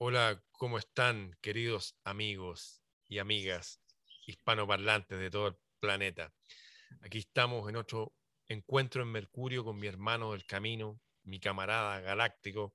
[0.00, 3.80] Hola, ¿cómo están, queridos amigos y amigas
[4.28, 6.32] hispanoparlantes de todo el planeta?
[7.00, 8.14] Aquí estamos en otro
[8.46, 12.74] encuentro en Mercurio con mi hermano del camino, mi camarada galáctico,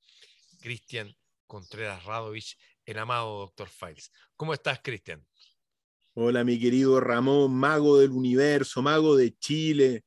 [0.60, 1.16] Cristian
[1.48, 3.70] Contreras Radovich, el amado Dr.
[3.70, 4.12] Files.
[4.36, 5.26] ¿Cómo estás, Cristian?
[6.16, 10.04] Hola, mi querido Ramón, mago del universo, mago de Chile.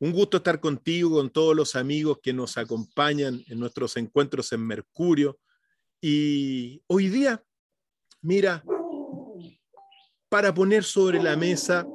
[0.00, 4.66] Un gusto estar contigo, con todos los amigos que nos acompañan en nuestros encuentros en
[4.66, 5.38] Mercurio.
[6.04, 7.42] Y hoy día,
[8.22, 8.64] mira,
[10.28, 11.86] para poner sobre la mesa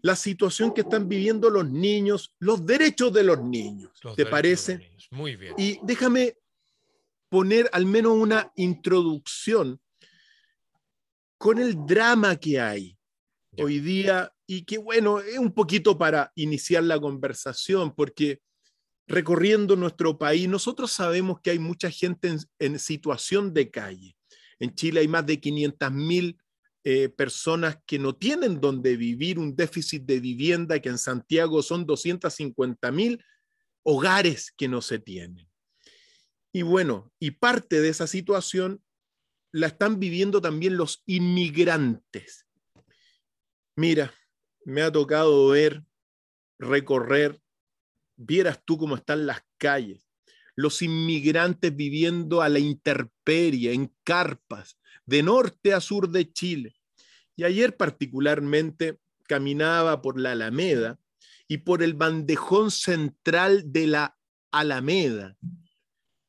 [0.00, 3.90] la situación que están viviendo los niños, los derechos de los niños.
[4.16, 4.90] ¿Te parece?
[5.10, 5.54] Muy bien.
[5.58, 6.38] Y déjame
[7.28, 9.78] poner al menos una introducción
[11.36, 12.98] con el drama que hay
[13.58, 18.40] hoy día y que bueno, es un poquito para iniciar la conversación, porque
[19.06, 24.16] recorriendo nuestro país, nosotros sabemos que hay mucha gente en, situación de calle.
[24.58, 26.38] En Chile hay más de 500 mil
[26.84, 31.86] eh, personas que no tienen donde vivir, un déficit de vivienda que en Santiago son
[31.86, 33.22] 250 mil
[33.82, 35.48] hogares que no se tienen.
[36.52, 38.82] Y bueno, y parte de esa situación
[39.52, 42.46] la están viviendo también los inmigrantes.
[43.76, 44.14] Mira,
[44.64, 45.84] me ha tocado ver,
[46.58, 47.40] recorrer,
[48.24, 50.08] vieras tú cómo están las calles,
[50.56, 56.76] los inmigrantes viviendo a la intemperie, en carpas, de norte a sur de Chile.
[57.36, 60.98] Y ayer particularmente caminaba por la Alameda
[61.48, 64.18] y por el bandejón central de la
[64.52, 65.36] Alameda.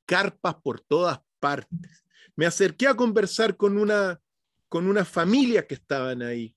[0.05, 2.05] Carpas por todas partes.
[2.35, 4.19] Me acerqué a conversar con una,
[4.67, 6.55] con una familia que estaban ahí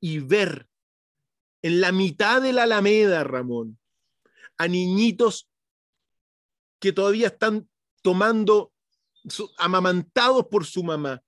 [0.00, 0.68] y ver
[1.62, 3.78] en la mitad de la Alameda, Ramón,
[4.60, 5.48] a niñitos
[6.78, 7.66] que todavía están
[8.02, 8.74] tomando,
[9.56, 11.22] amamantados por su mamá,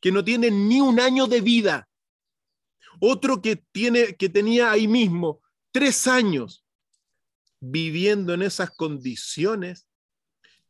[0.00, 1.88] que no tiene ni un año de vida.
[3.00, 5.42] Otro que, tiene, que tenía ahí mismo
[5.72, 6.64] tres años
[7.58, 9.88] viviendo en esas condiciones.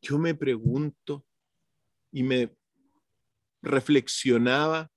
[0.00, 1.26] Yo me pregunto
[2.10, 2.56] y me
[3.60, 4.90] reflexionaba,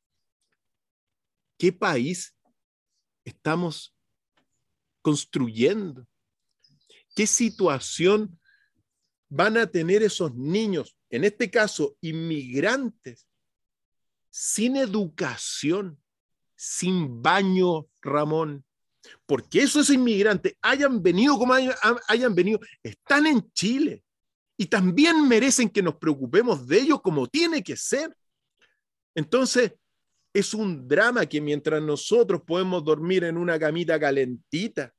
[1.57, 2.33] ¿qué país
[3.25, 3.93] estamos
[5.01, 6.07] construyendo?
[7.15, 8.39] ¿Qué situación
[9.31, 13.27] van a tener esos niños, en este caso inmigrantes,
[14.29, 15.97] sin educación,
[16.55, 18.65] sin baño, Ramón.
[19.25, 24.03] Porque esos inmigrantes hayan venido como hayan, venido, están en Chile
[24.57, 28.15] y también merecen que nos preocupemos de ellos como tiene que ser.
[29.15, 29.73] Entonces,
[30.33, 34.93] es un drama que mientras nosotros podemos dormir en una camita calentita,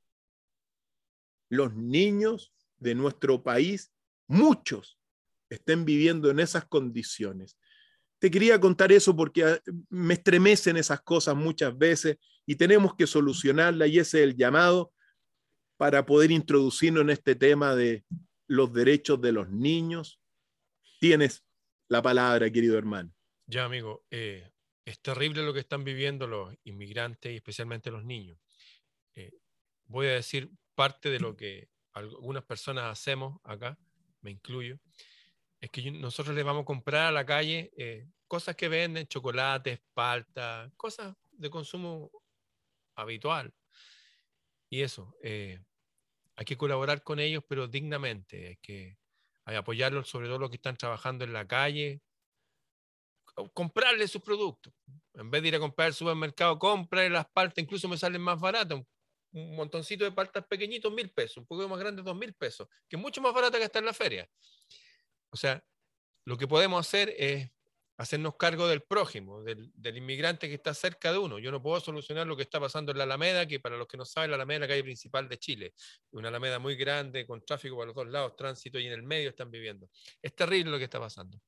[1.52, 3.92] los niños de nuestro país,
[4.26, 4.98] muchos,
[5.50, 7.58] estén viviendo en esas condiciones.
[8.18, 13.06] Te quería contar eso porque ah, me estremecen esas cosas muchas veces y tenemos que
[13.06, 14.94] solucionarla y ese es el llamado
[15.76, 18.02] para poder introducirnos en este tema de
[18.46, 20.18] los derechos de los niños.
[21.00, 21.44] Tienes
[21.88, 23.12] la palabra, querido hermano.
[23.46, 24.50] Ya, amigo, eh,
[24.86, 28.38] es terrible lo que están viviendo los inmigrantes y especialmente los niños.
[29.14, 29.32] Eh,
[29.84, 30.50] voy a decir
[30.82, 33.78] parte de lo que algunas personas hacemos acá,
[34.20, 34.80] me incluyo
[35.60, 39.80] es que nosotros le vamos a comprar a la calle eh, cosas que venden, chocolates,
[39.94, 42.10] palta, cosas de consumo
[42.96, 43.54] habitual.
[44.68, 45.60] Y eso, eh,
[46.34, 48.48] hay que colaborar con ellos, pero dignamente.
[48.48, 48.98] Hay que
[49.44, 52.02] apoyarlos, sobre todo los que están trabajando en la calle,
[53.54, 54.74] comprarles sus productos.
[55.14, 58.40] En vez de ir a comprar al supermercado, compra las paltas, incluso me salen más
[58.40, 58.82] baratas.
[59.32, 62.96] Un, montoncito de paltas pequeñitos, mil pesos, un poco más grande, dos mil pesos, que
[62.96, 64.28] es mucho más barata que estar en la feria.
[65.30, 65.64] O sea,
[66.24, 67.50] lo que podemos hacer es
[67.96, 71.38] hacernos cargo del prójimo, del, inmigrante que está cerca de uno.
[71.38, 73.96] Yo no puedo solucionar lo que está pasando en la Alameda, que para los que
[73.96, 75.74] no saben, la Alameda es la calle principal de Chile.
[76.10, 79.30] Una Alameda muy grande, con tráfico para los dos lados, tránsito y en el medio
[79.30, 79.88] están viviendo.
[80.20, 81.40] Es terrible lo que está pasando.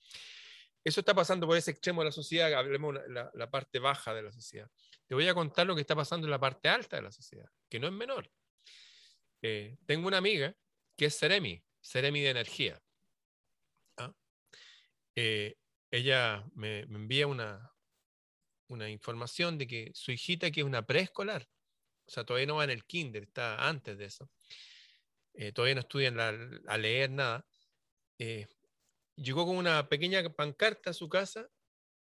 [0.84, 4.22] Eso está pasando por ese extremo de la sociedad, hablemos la, la parte baja de
[4.22, 4.70] la sociedad.
[5.06, 7.48] Te voy a contar lo que está pasando en la parte alta de la sociedad,
[7.68, 8.30] que no es menor.
[9.42, 10.54] Eh, tengo una amiga
[10.96, 12.80] que es Ceremi, Ceremi de Energía.
[15.16, 15.56] Eh,
[15.90, 17.72] ella me, envía una,
[18.68, 21.48] una información de que su hijita, que es una preescolar,
[22.06, 24.30] o sea, todavía no va en el kinder, está antes de eso,
[25.34, 26.08] eh, todavía no estudia
[26.66, 27.46] a leer nada,
[28.18, 28.46] eh,
[29.16, 31.48] llegó con una pequeña pancarta a su casa,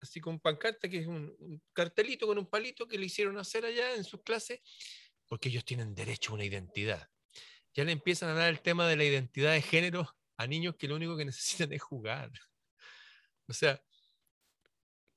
[0.07, 3.65] así con pancarta, que es un, un, cartelito con un palito que le hicieron hacer
[3.65, 4.61] allá en sus clases,
[5.27, 7.09] porque ellos tienen derecho a una identidad.
[7.73, 10.87] Ya le empiezan a dar el tema de la identidad de género a niños que
[10.87, 12.31] lo único que necesitan es jugar.
[13.47, 13.81] O sea,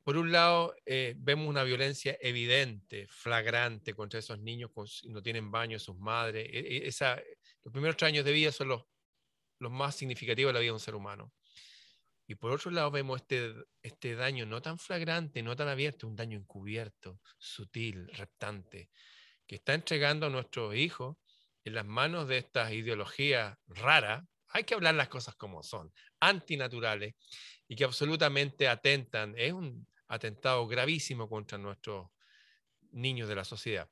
[0.02, 5.50] por un lado, eh, vemos una violencia evidente, flagrante contra esos niños que no tienen
[5.50, 6.48] baño, sus madres.
[6.50, 7.20] E, e, esa,
[7.62, 8.84] los primeros tres años de vida son los,
[9.58, 11.32] los más significativos de la vida de un ser humano.
[12.30, 16.14] Y por otro lado vemos este, este daño no tan flagrante, no tan abierto, un
[16.14, 18.90] daño encubierto, sutil, reptante,
[19.46, 21.16] que está entregando a nuestros hijos
[21.64, 25.90] en las manos de estas ideologías raras, hay que hablar las cosas como son,
[26.20, 27.14] antinaturales
[27.66, 32.10] y que absolutamente atentan, es un atentado gravísimo contra nuestros
[32.90, 33.88] niños de la sociedad.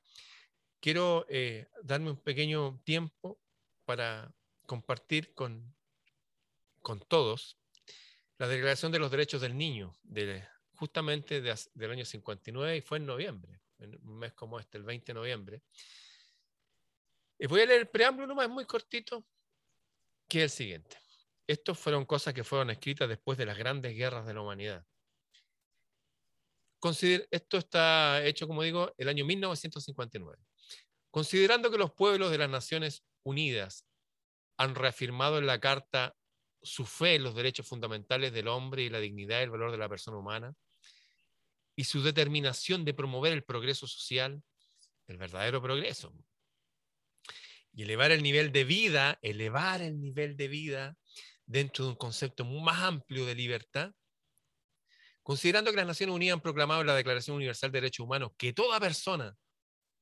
[0.78, 3.40] Quiero eh, darme un pequeño tiempo
[3.86, 4.30] para
[4.66, 5.74] compartir con,
[6.82, 7.58] con todos
[8.38, 13.06] la Declaración de los Derechos del Niño, de, justamente del año 59, y fue en
[13.06, 15.62] noviembre, en un mes como este, el 20 de noviembre.
[17.38, 19.24] Y voy a leer el preámbulo nomás, muy cortito,
[20.28, 20.96] que es el siguiente.
[21.46, 24.84] Estos fueron cosas que fueron escritas después de las grandes guerras de la humanidad.
[27.30, 30.42] esto está hecho, como digo, el año 1959.
[31.10, 33.86] Considerando que los pueblos de las Naciones Unidas
[34.56, 36.16] han reafirmado en la Carta
[36.66, 39.78] su fe en los derechos fundamentales del hombre y la dignidad y el valor de
[39.78, 40.54] la persona humana,
[41.76, 44.42] y su determinación de promover el progreso social,
[45.06, 46.12] el verdadero progreso,
[47.72, 50.96] y elevar el nivel de vida, elevar el nivel de vida
[51.44, 53.92] dentro de un concepto más amplio de libertad,
[55.22, 58.52] considerando que las Naciones Unidas han proclamado en la Declaración Universal de Derechos Humanos que
[58.52, 59.36] toda persona,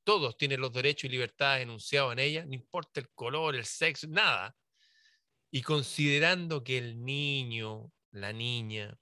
[0.03, 4.07] todos tienen los derechos y libertades enunciados en ella, no importa el color, el sexo,
[4.07, 4.55] nada,
[5.55, 8.99] y considerando que el niño, la niña,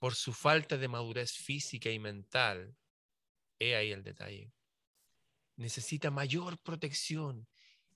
[0.00, 2.76] por su falta de madurez física y mental,
[3.60, 4.52] he ahí el detalle,
[5.54, 7.46] necesita mayor protección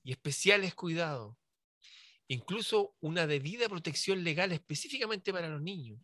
[0.05, 1.37] y especiales cuidados,
[2.29, 6.01] incluso una debida protección legal específicamente para los niños.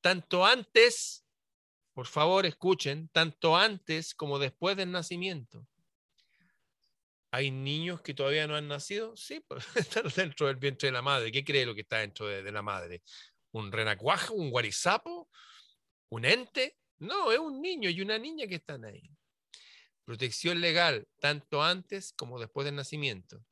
[0.00, 1.26] Tanto antes,
[1.92, 5.68] por favor escuchen, tanto antes como después del nacimiento.
[7.34, 9.16] ¿Hay niños que todavía no han nacido?
[9.16, 11.32] Sí, pues, están dentro del vientre de la madre.
[11.32, 13.02] ¿Qué cree lo que está dentro de, la madre?
[13.50, 14.34] ¿Un renacuajo?
[14.34, 15.28] ¿Un guarizapo?
[16.10, 16.78] ¿Un ente?
[16.98, 19.10] No, es un niño y una niña que están ahí.
[20.04, 23.44] Protección legal, tanto antes como después del nacimiento.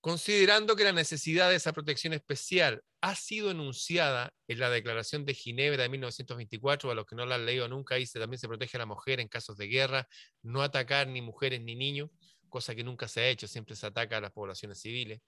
[0.00, 5.34] Considerando que la necesidad de esa protección especial ha sido enunciada en la Declaración de
[5.34, 8.76] Ginebra de 1924, a los que no la han leído nunca, dice también se protege
[8.76, 10.08] a la mujer en casos de guerra,
[10.42, 12.10] no atacar ni mujeres ni niños
[12.54, 15.20] cosa que nunca se ha hecho, siempre se ataca a las poblaciones civiles.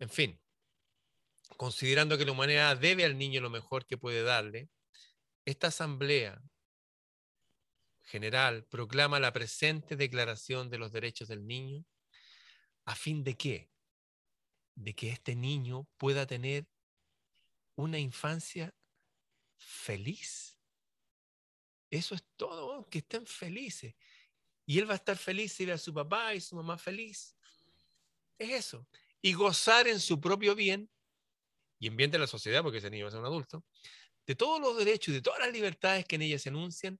[0.00, 0.40] En fin,
[1.56, 4.68] considerando que la humanidad debe al niño lo mejor que puede darle,
[5.44, 6.42] esta asamblea
[8.02, 11.84] general proclama la presente declaración de los derechos del niño
[12.86, 13.70] a fin de qué?
[14.74, 16.66] De que este niño pueda tener
[17.76, 18.74] una infancia
[19.58, 20.58] feliz.
[21.88, 23.94] Eso es todo, que estén felices.
[24.66, 27.36] Y él va a estar feliz si ve a su papá y su mamá feliz.
[28.38, 28.86] Es eso.
[29.20, 30.90] Y gozar en su propio bien
[31.78, 33.64] y en bien de la sociedad, porque ese niño va a ser un adulto,
[34.26, 36.98] de todos los derechos y de todas las libertades que en ella se anuncian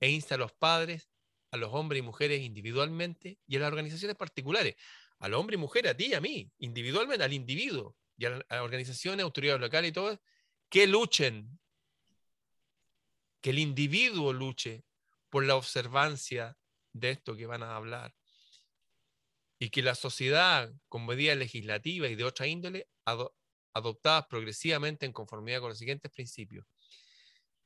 [0.00, 1.08] e insta a los padres,
[1.50, 4.74] a los hombres y mujeres individualmente y a las organizaciones particulares,
[5.18, 8.60] al hombre y mujer, a ti y a mí, individualmente, al individuo y a las
[8.60, 10.18] organizaciones, autoridades locales y todas,
[10.68, 11.58] que luchen,
[13.40, 14.84] que el individuo luche
[15.30, 16.56] por la observancia
[16.98, 18.14] de esto que van a hablar.
[19.58, 22.88] Y que la sociedad, con medidas legislativas y de otra índole,
[23.72, 26.66] adoptadas progresivamente en conformidad con los siguientes principios.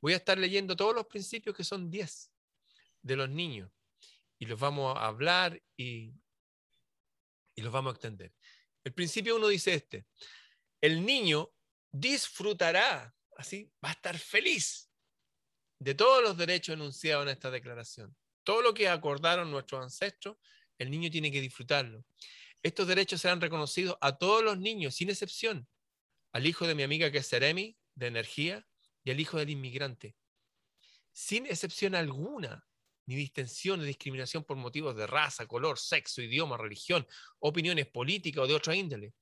[0.01, 2.31] Voy a estar leyendo todos los principios que son 10
[3.01, 3.71] de los niños
[4.39, 6.13] y los vamos a hablar y,
[7.55, 8.33] y los vamos a extender.
[8.83, 10.05] El principio uno dice este,
[10.81, 11.53] el niño
[11.91, 14.89] disfrutará, así, va a estar feliz
[15.79, 18.15] de todos los derechos enunciados en esta declaración.
[18.43, 20.37] Todo lo que acordaron nuestros ancestros,
[20.77, 22.03] el niño tiene que disfrutarlo.
[22.63, 25.67] Estos derechos serán reconocidos a todos los niños, sin excepción.
[26.31, 28.67] Al hijo de mi amiga que es Seremi, de energía,
[29.03, 30.15] y al hijo del inmigrante.
[31.11, 32.65] Sin excepción alguna,
[33.05, 37.05] ni distensión ni discriminación por motivos de raza, color, sexo, idioma, religión,
[37.39, 39.13] opiniones políticas o de otra índole.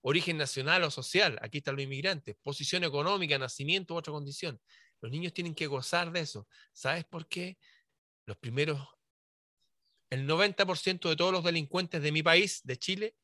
[0.00, 2.36] Origen nacional o social, aquí están los inmigrantes.
[2.42, 4.60] Posición económica, nacimiento u otra condición.
[5.00, 6.48] Los niños tienen que gozar de eso.
[6.72, 7.58] ¿Sabes por qué?
[8.28, 8.86] Los primeros,
[10.10, 13.16] el 90% de todos los delincuentes de mi país, de Chile,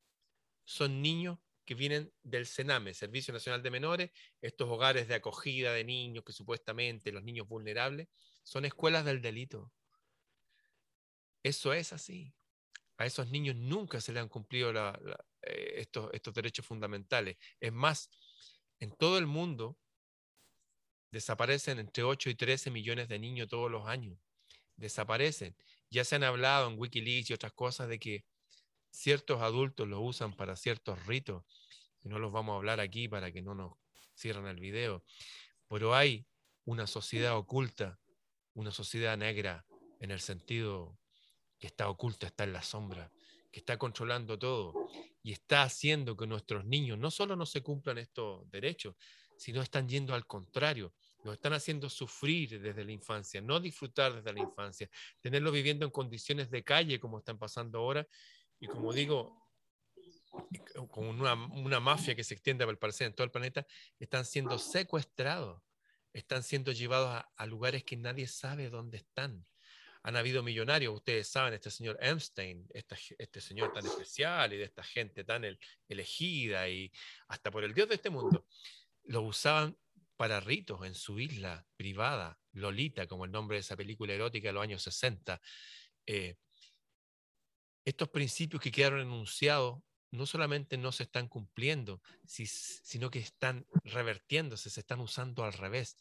[0.64, 5.84] son niños que vienen del CENAME, Servicio Nacional de Menores, estos hogares de acogida de
[5.84, 8.08] niños que supuestamente los niños vulnerables,
[8.44, 9.70] son escuelas del delito.
[11.42, 12.34] Eso es así.
[12.96, 14.72] A esos niños nunca se les han cumplido
[15.42, 17.36] eh, estos, estos derechos fundamentales.
[17.60, 18.08] Es más,
[18.80, 19.78] En todo el mundo
[21.12, 24.18] desaparecen entre 8 y 13 millones de niños todos los años.
[24.76, 25.56] Desaparecen.
[25.90, 28.24] Ya se han hablado en Wikileaks y otras cosas de que
[28.90, 31.44] ciertos adultos lo usan para ciertos ritos.
[32.02, 33.72] Y no los vamos a hablar aquí para que no nos
[34.16, 35.04] cierren el video.
[35.68, 36.26] Pero hay
[36.64, 37.98] una sociedad oculta,
[38.54, 39.66] una sociedad negra
[40.00, 40.98] en el sentido
[41.58, 43.10] que está oculta, está en la sombra,
[43.50, 44.74] que está controlando todo
[45.22, 48.96] y está haciendo que nuestros niños no solo no se cumplan estos derechos,
[49.36, 50.92] sino están yendo al contrario,
[51.24, 54.88] nos están haciendo sufrir desde la infancia, no disfrutar desde la infancia,
[55.20, 58.06] tenerlos viviendo en condiciones de calle como están pasando ahora.
[58.60, 59.48] Y como digo,
[60.90, 63.66] con una, una mafia que se extiende al parecer en todo el planeta,
[63.98, 65.62] están siendo secuestrados,
[66.12, 69.46] están siendo llevados a lugares que nadie sabe dónde están.
[70.02, 74.82] Han habido millonarios, ustedes saben, este señor Epstein, este señor tan especial y de esta
[74.82, 75.44] gente tan
[75.88, 76.92] elegida y
[77.28, 78.46] hasta por el Dios de este mundo,
[79.04, 79.74] lo usaban
[80.16, 84.52] para ritos en su isla privada, Lolita, como el nombre de esa película erótica de
[84.52, 85.40] los años 60.
[86.06, 86.36] Eh,
[87.84, 94.70] estos principios que quedaron enunciados no solamente no se están cumpliendo, sino que están revertiéndose,
[94.70, 95.96] se están usando al revés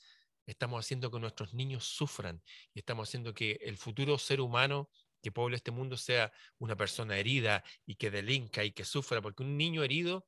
[0.45, 2.41] estamos haciendo que nuestros niños sufran
[2.73, 4.89] y estamos haciendo que el futuro ser humano
[5.21, 9.43] que puebla este mundo sea una persona herida y que delinca y que sufra, porque
[9.43, 10.27] un niño herido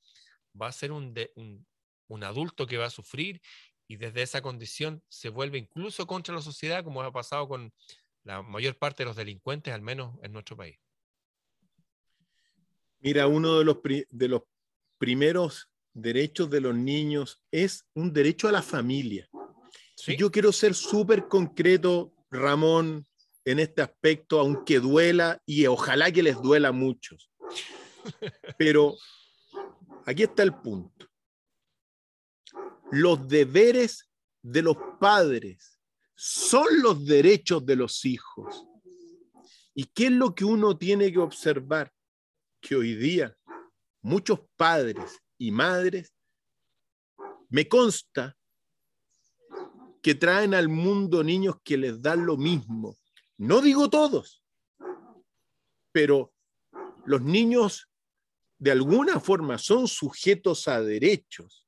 [0.59, 1.13] va a ser un,
[2.07, 3.41] un, adulto que va a sufrir
[3.87, 7.73] y desde esa condición se vuelve incluso contra la sociedad, como ha pasado con
[8.23, 10.77] la mayor parte de los delincuentes, al menos en nuestro país.
[12.99, 14.41] Mira, uno de los, de los
[14.97, 19.29] primeros derechos de los niños es un derecho a la familia.
[20.17, 23.07] Yo quiero ser súper concreto, Ramón,
[23.45, 27.31] en este aspecto, aunque duela y ojalá que les duela a muchos.
[28.57, 28.95] Pero
[30.05, 31.07] aquí está el punto.
[32.91, 34.09] Los deberes
[34.41, 35.79] de los padres
[36.15, 38.65] son los derechos de los hijos.
[39.73, 41.91] ¿Y qué es lo que uno tiene que observar?
[42.61, 43.35] Que hoy día
[44.05, 46.13] muchos padres y madres,
[47.49, 48.37] me consta
[50.03, 52.95] que traen al mundo niños que les dan lo mismo.
[53.37, 54.43] No digo todos,
[55.91, 56.31] pero
[57.05, 57.89] los niños
[58.59, 61.64] de alguna forma son sujetos a derechos,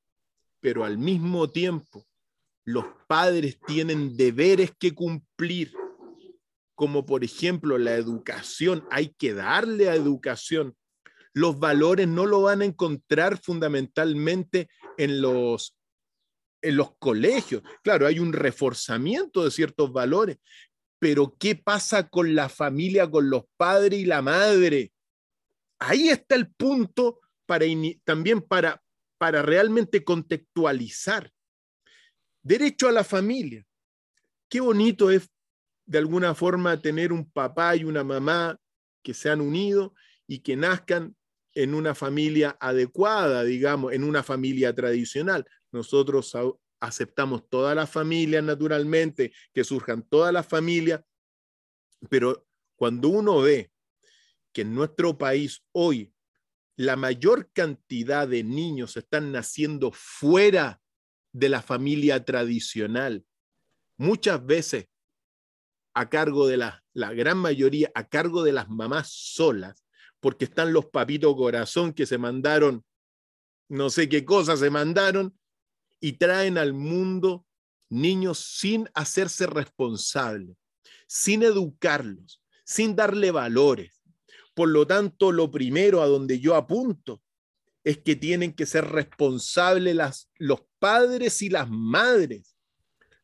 [0.59, 2.05] pero al mismo tiempo
[2.65, 5.73] los padres tienen deberes que cumplir,
[6.75, 10.75] como por ejemplo la educación, hay que darle a educación.
[11.33, 15.77] Los valores no lo van a encontrar fundamentalmente en los
[16.61, 17.61] en los colegios.
[17.83, 20.37] Claro, hay un reforzamiento de ciertos valores,
[20.99, 24.91] pero ¿qué pasa con la familia, con los padres y la madre?
[25.79, 27.65] Ahí está el punto para
[28.03, 28.83] también para,
[29.17, 31.31] para realmente contextualizar.
[32.43, 33.65] Derecho a la familia.
[34.50, 35.29] Qué bonito es
[35.86, 38.59] de alguna forma tener un papá y una mamá
[39.03, 39.93] que se han unido
[40.27, 41.15] y que nazcan
[41.53, 45.45] en una familia adecuada, digamos, en una familia tradicional.
[45.71, 46.36] Nosotros
[46.79, 51.01] aceptamos todas las familias naturalmente, que surjan todas las familias,
[52.09, 52.45] pero
[52.75, 53.71] cuando uno ve
[54.53, 56.13] que en nuestro país hoy
[56.77, 60.79] la mayor cantidad de niños están naciendo fuera
[61.34, 63.25] de la familia tradicional,
[63.98, 64.88] muchas veces
[65.96, 69.84] a cargo de la, la gran mayoría, a cargo de las mamás solas,
[70.19, 72.86] porque están los papitos corazón que se mandaron,
[73.67, 75.38] no sé qué cosas se mandaron,
[76.00, 77.48] y traen al mundo
[77.89, 80.55] niños sin hacerse responsables,
[81.07, 83.96] sin educarlos, sin darle valores.
[84.57, 87.21] Por lo tanto, lo primero a donde yo apunto
[87.83, 92.57] es que tienen que ser responsables las, los padres y las madres.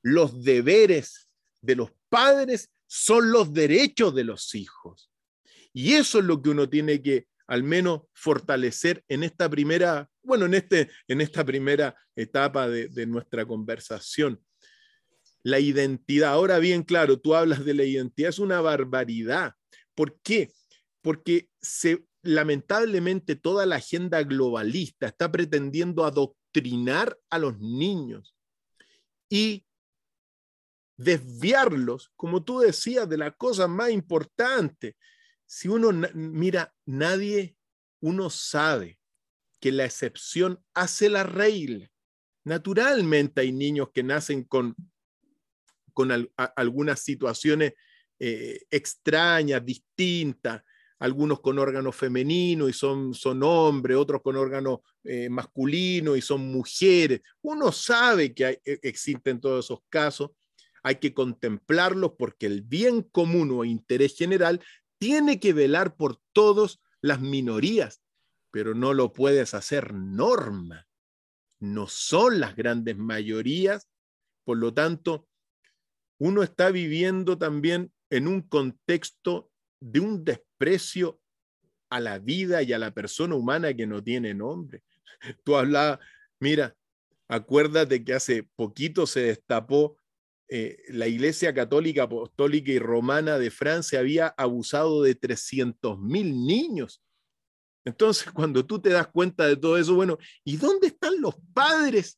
[0.03, 1.27] Los deberes
[1.59, 5.09] de los padres son los derechos de los hijos.
[5.73, 10.45] Y eso es lo que uno tiene que al menos fortalecer en esta primera, bueno,
[10.45, 14.39] en, este, en esta primera etapa de, de nuestra conversación.
[15.41, 19.55] La identidad, ahora bien, claro, tú hablas de la identidad, es una barbaridad.
[19.95, 20.51] ¿Por qué?
[21.03, 21.49] Porque
[22.23, 28.35] lamentablemente toda la agenda globalista está pretendiendo adoctrinar a los niños
[29.29, 29.65] y
[30.97, 34.95] desviarlos, como tú decías, de la cosa más importante,
[35.45, 37.55] si uno mira, nadie,
[37.99, 38.99] uno sabe
[39.59, 41.89] que la excepción hace la regla.
[42.43, 44.75] Naturalmente hay niños que nacen con,
[45.93, 46.11] con
[46.55, 47.73] algunas situaciones
[48.19, 50.63] eh, extrañas, distintas.
[51.03, 56.49] Algunos con órgano femenino y son, son hombres, otros con órgano eh, masculino y son
[56.49, 57.19] mujeres.
[57.41, 60.31] Uno sabe que e, existen todos esos casos,
[60.81, 64.61] hay que contemplarlos porque el bien común o interés general
[64.97, 68.01] tiene que velar por todas las minorías,
[68.49, 70.87] pero no lo puedes hacer norma.
[71.59, 73.89] No son las grandes mayorías,
[74.45, 75.27] por lo tanto,
[76.17, 79.49] uno está viviendo también en un contexto
[79.83, 81.19] de un desprecio
[81.89, 84.81] a la vida y a la persona humana que no tiene nombre.
[85.43, 85.99] Tú hablabas,
[86.39, 86.73] mira,
[87.27, 89.97] acuérdate que hace poquito se destapó
[90.47, 97.01] eh, la Iglesia Católica Apostólica y Romana de Francia había abusado de 300 mil niños.
[97.83, 102.17] Entonces, cuando tú te das cuenta de todo eso, bueno, ¿y dónde están los padres?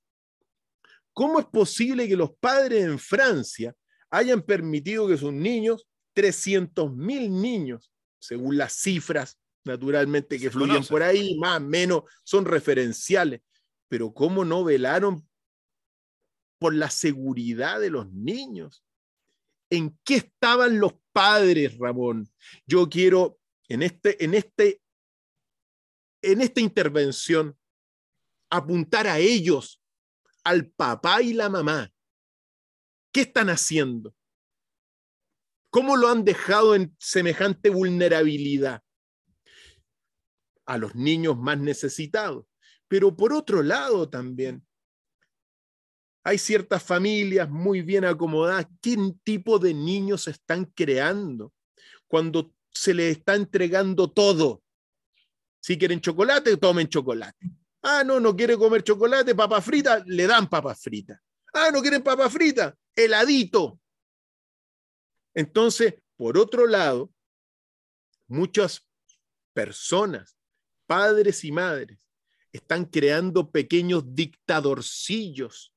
[1.14, 3.74] ¿Cómo es posible que los padres en Francia
[4.12, 11.04] hayan permitido que sus niños 300 mil niños, según las cifras naturalmente que fluyen por
[11.04, 13.42] ahí, más o menos, son referenciales.
[13.88, 15.28] Pero ¿cómo no velaron
[16.60, 18.84] por la seguridad de los niños?
[19.70, 22.32] ¿En qué estaban los padres, Ramón?
[22.66, 24.82] Yo quiero en, este, en, este,
[26.22, 27.58] en esta intervención
[28.52, 29.82] apuntar a ellos,
[30.44, 31.92] al papá y la mamá.
[33.12, 34.16] ¿Qué están haciendo?
[35.76, 38.82] ¿Cómo lo han dejado en semejante vulnerabilidad?
[40.66, 42.46] A los niños más necesitados.
[42.88, 44.66] Pero por otro lado también,
[46.24, 48.68] hay ciertas familias muy bien acomodadas.
[48.82, 51.52] ¿Qué tipo de niños están creando
[52.08, 54.64] cuando se les está entregando todo?
[55.60, 57.52] Si quieren chocolate, tomen chocolate.
[57.82, 61.22] Ah, no, no quiere comer chocolate, papa frita, le dan papa frita.
[61.54, 63.82] Ah, no quieren papa frita, heladito.
[65.36, 67.12] Entonces, por otro lado,
[68.28, 68.88] muchas
[69.54, 70.38] personas,
[70.88, 72.00] padres y madres,
[72.52, 75.74] están creando pequeños dictadorcillos.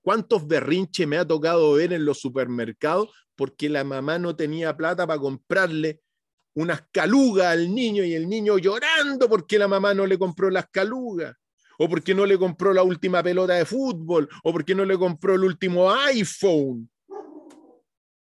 [0.00, 5.06] ¿Cuántos berrinches me ha tocado ver en los supermercados porque la mamá no tenía plata
[5.06, 6.00] para comprarle
[6.54, 10.68] unas calugas al niño y el niño llorando porque la mamá no le compró las
[10.70, 11.36] calugas?
[11.78, 14.28] ¿O porque no le compró la última pelota de fútbol?
[14.42, 16.90] ¿O porque no le compró el último iPhone?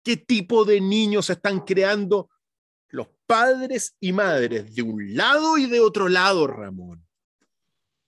[0.03, 2.29] Qué tipo de niños están creando
[2.89, 7.03] los padres y madres de un lado y de otro lado, Ramón,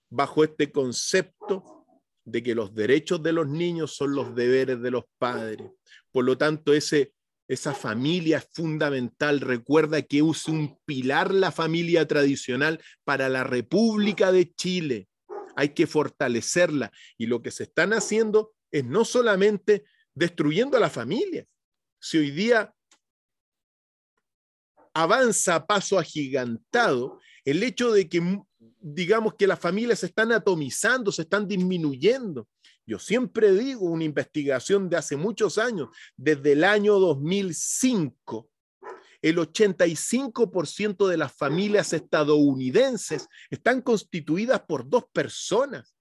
[0.10, 1.88] bajo este concepto
[2.24, 5.72] de que los derechos de los niños son los deberes de los padres.
[6.12, 7.14] Por lo tanto, ese,
[7.48, 9.42] esa familia es fundamental.
[9.42, 15.08] Recuerda que es un pilar la familia tradicional para la República de Chile.
[15.56, 16.92] Hay que fortalecerla.
[17.18, 19.84] Y lo que se están haciendo es no solamente
[20.16, 21.46] destruyendo a la familia,
[22.00, 22.74] si hoy día
[24.94, 28.42] avanza a paso agigantado, el hecho de que,
[28.80, 32.48] digamos, que las familias se están atomizando, se están disminuyendo.
[32.88, 38.50] Yo siempre digo, una investigación de hace muchos años, desde el año 2005,
[39.22, 45.96] el 85% de las familias estadounidenses están constituidas por dos personas.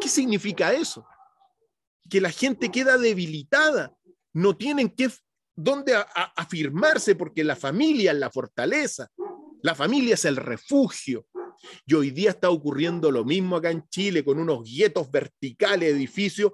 [0.00, 1.06] ¿Qué significa eso?
[2.08, 3.96] Que la gente queda debilitada
[4.32, 5.10] no tienen que
[5.54, 5.94] dónde
[6.36, 9.08] afirmarse porque la familia es la fortaleza,
[9.62, 11.26] la familia es el refugio.
[11.84, 16.52] Y hoy día está ocurriendo lo mismo acá en Chile con unos guetos verticales, edificios,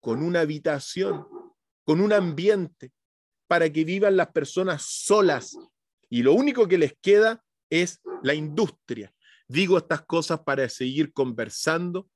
[0.00, 1.26] con una habitación,
[1.84, 2.92] con un ambiente,
[3.46, 5.56] para que vivan las personas solas.
[6.10, 9.12] Y lo único que les queda es la industria.
[9.46, 12.08] Digo estas cosas para seguir conversando,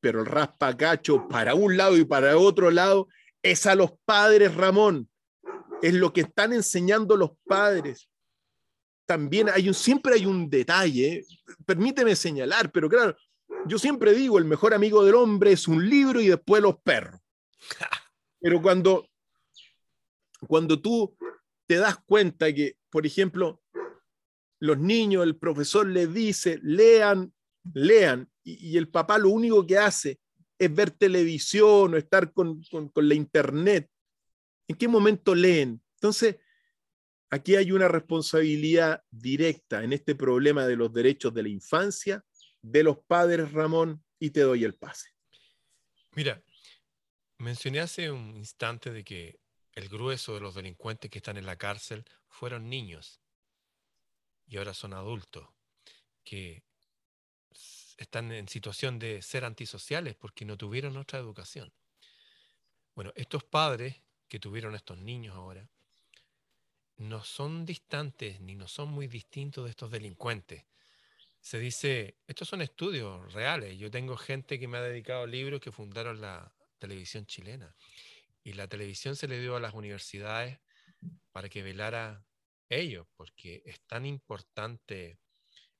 [0.00, 3.08] pero el raspacacho para un lado y para otro lado
[3.42, 5.08] es a los padres, Ramón.
[5.82, 8.08] Es lo que están enseñando los padres.
[9.06, 11.24] También hay un, siempre hay un detalle,
[11.64, 13.16] permíteme señalar, pero claro,
[13.66, 17.20] yo siempre digo, el mejor amigo del hombre es un libro y después los perros.
[18.40, 19.08] Pero cuando,
[20.46, 21.16] cuando tú
[21.66, 23.60] te das cuenta que, por ejemplo,
[24.60, 27.34] los niños, el profesor les dice, lean,
[27.74, 30.20] lean, y, y el papá lo único que hace
[30.58, 32.62] es ver televisión o estar con,
[32.94, 33.90] la internet.
[34.66, 35.82] ¿En qué momento leen?
[35.94, 36.36] Entonces,
[37.30, 42.24] aquí hay una responsabilidad directa en este problema de los derechos de la infancia,
[42.60, 45.10] de los padres, Ramón, y te doy el pase.
[46.14, 46.42] Mira,
[47.38, 49.40] mencioné hace un instante de que
[49.72, 53.20] el grueso de los delincuentes que están en la cárcel fueron niños
[54.48, 55.46] y ahora son adultos
[56.24, 56.64] que
[57.98, 61.72] están en situación de ser antisociales porque no tuvieron otra educación.
[62.94, 65.68] Bueno, estos padres que tuvieron estos niños ahora,
[66.96, 70.64] no son distantes ni no son muy distintos de estos delincuentes.
[71.40, 73.78] Se dice, estos son estudios reales.
[73.78, 77.74] Yo tengo gente que me ha dedicado libros que fundaron la televisión chilena.
[78.42, 80.58] Y la televisión se le dio a las universidades
[81.32, 82.24] para que velara
[82.68, 85.18] ellos, porque es tan importante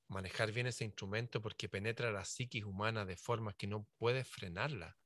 [0.09, 4.97] manejar bien ese instrumento porque penetra la psiquis humana de formas que no puedes frenarla.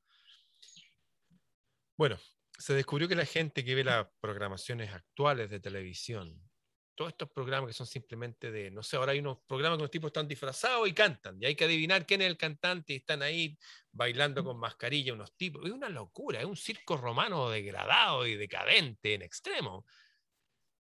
[1.96, 2.18] Bueno,
[2.58, 6.50] se descubrió que la gente que ve las programaciones actuales de televisión,
[6.96, 9.92] todos estos programas que son simplemente de, no sé, ahora hay unos programas que los
[9.92, 13.22] tipos están disfrazados y cantan, y hay que adivinar quién es el cantante y están
[13.22, 13.58] ahí
[13.92, 15.66] bailando con mascarilla unos tipos.
[15.66, 19.86] Es una locura, es un circo romano degradado y decadente en extremo.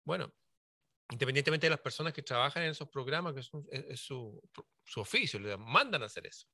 [0.04, 0.32] Bueno,
[1.10, 4.42] independientemente de las personas que trabajan en esos programas, que es, su,
[4.84, 6.48] su, oficio, le mandan a hacer eso.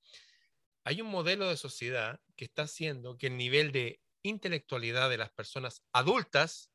[0.84, 5.30] Hay un modelo de sociedad que está haciendo que el nivel de intelectualidad de las
[5.30, 6.70] personas adultas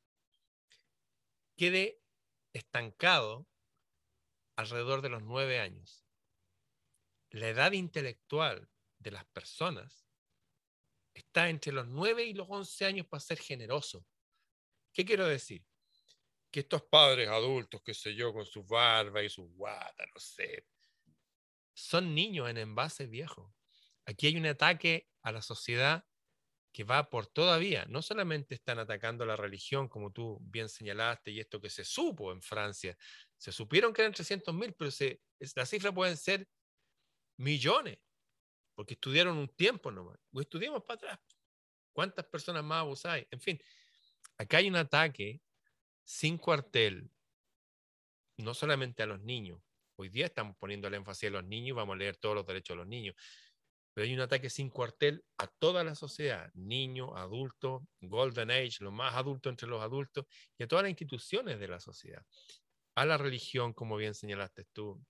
[1.55, 2.01] quede
[2.53, 3.47] estancado
[4.55, 6.05] alrededor de los nueve años.
[7.29, 10.07] La edad intelectual de las personas
[11.13, 14.05] está entre los nueve y los once años para ser generoso.
[14.93, 15.66] ¿Qué quiero decir?
[16.57, 20.65] Que estos padres adultos, qué sé yo, con su barba y su guata, no sé,
[21.75, 23.53] son niños en envase viejo.
[24.07, 26.07] Aquí hay un ataque a la sociedad
[26.73, 27.85] que va por todavía.
[27.89, 32.31] No solamente están atacando la religión, como tú bien señalaste, y esto que se supo
[32.31, 32.97] en Francia.
[33.37, 35.21] Se supieron que eran 300.000, pero se,
[35.55, 36.49] la cifra pueden ser
[37.37, 37.99] millones,
[38.73, 40.17] porque estudiaron un tiempo nomás.
[40.31, 41.19] O estudiamos para atrás.
[41.93, 43.27] ¿Cuántas personas más abusáis?
[43.29, 43.61] En fin,
[44.39, 45.43] acá hay un ataque
[46.07, 47.11] sin cuartel,
[48.37, 49.61] no solamente a los niños,
[49.97, 52.75] hoy día estamos poniendo el énfasis a los niños, vamos a leer todos los derechos
[52.75, 53.13] de los niños,
[53.93, 58.93] pero hay un ataque sin cuartel a toda la sociedad, niños, adultos, golden age, lo
[58.93, 60.25] más adulto entre los adultos,
[60.57, 62.25] y a todas las instituciones de la sociedad,
[62.95, 65.03] a la religión, como bien señalaste tú,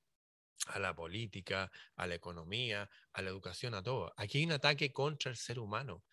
[0.66, 4.14] a la política, a la economía, a la educación, a todo.
[4.18, 6.04] Aquí hay un ataque contra el ser humano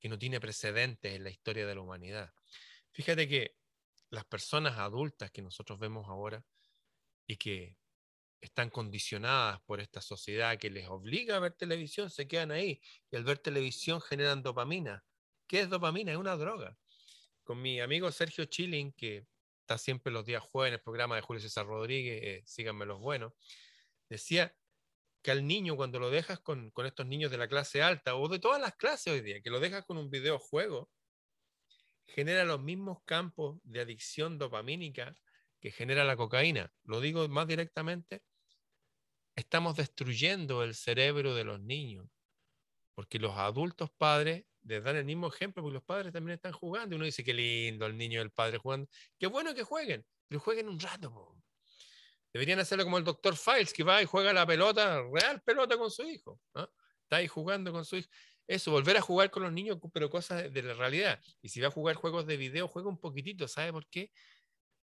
[0.00, 2.34] que no tiene precedentes en la historia de la humanidad.
[2.90, 3.61] Fíjate que
[4.12, 6.44] las personas adultas que nosotros vemos ahora
[7.26, 7.78] y que
[8.42, 13.16] están condicionadas por esta sociedad que les obliga a ver televisión, se quedan ahí y
[13.16, 15.02] al ver televisión generan dopamina.
[15.46, 16.12] ¿Qué es dopamina?
[16.12, 16.76] Es una droga.
[17.42, 19.26] Con mi amigo Sergio Chilling, que
[19.60, 23.00] está siempre los días jueves en el programa de Julio César Rodríguez, eh, síganme los
[23.00, 23.32] buenos,
[24.10, 24.54] decía
[25.22, 28.28] que al niño cuando lo dejas con, con estos niños de la clase alta o
[28.28, 30.90] de todas las clases hoy día, que lo dejas con un videojuego,
[32.12, 35.14] genera los mismos campos de adicción dopamínica
[35.60, 36.72] que genera la cocaína.
[36.84, 38.22] Lo digo más directamente,
[39.34, 42.06] estamos destruyendo el cerebro de los niños,
[42.94, 46.96] porque los adultos padres les dan el mismo ejemplo, porque los padres también están jugando.
[46.96, 48.88] Uno dice, qué lindo el niño y el padre jugando.
[49.18, 51.36] Qué bueno que jueguen, pero jueguen un rato.
[52.32, 55.90] Deberían hacerlo como el doctor Files, que va y juega la pelota, real pelota con
[55.90, 56.40] su hijo.
[56.54, 58.08] Está ahí jugando con su hijo
[58.46, 61.20] eso, volver a jugar con los niños, pero cosas de la realidad.
[61.40, 64.10] Y si va a jugar juegos de video, juega un poquitito, ¿sabe por qué?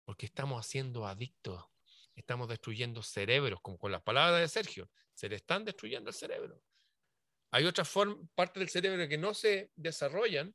[0.04, 1.64] Porque estamos haciendo adictos,
[2.14, 6.62] estamos destruyendo cerebros, como con las palabras de Sergio, se le están destruyendo el cerebro.
[7.50, 7.92] Hay otras
[8.34, 10.54] partes del cerebro que no se desarrollan.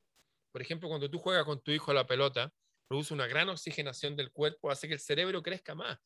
[0.52, 2.54] Por ejemplo, cuando tú juegas con tu hijo a la pelota,
[2.88, 6.00] produce una gran oxigenación del cuerpo, hace que el cerebro crezca más.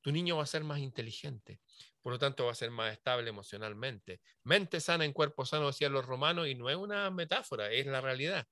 [0.00, 1.60] Tu niño va a ser más inteligente.
[2.08, 4.22] Por lo tanto, va a ser más estable emocionalmente.
[4.42, 8.00] Mente sana en cuerpo sano, decían los romanos, y no es una metáfora, es la
[8.00, 8.48] realidad.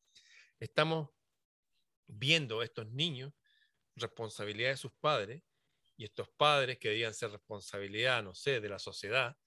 [0.60, 1.08] Estamos
[2.06, 3.32] viendo estos niños
[3.94, 5.42] responsabilidad de sus padres
[5.96, 9.38] y estos padres que debían ser responsabilidad, no sé, de la sociedad.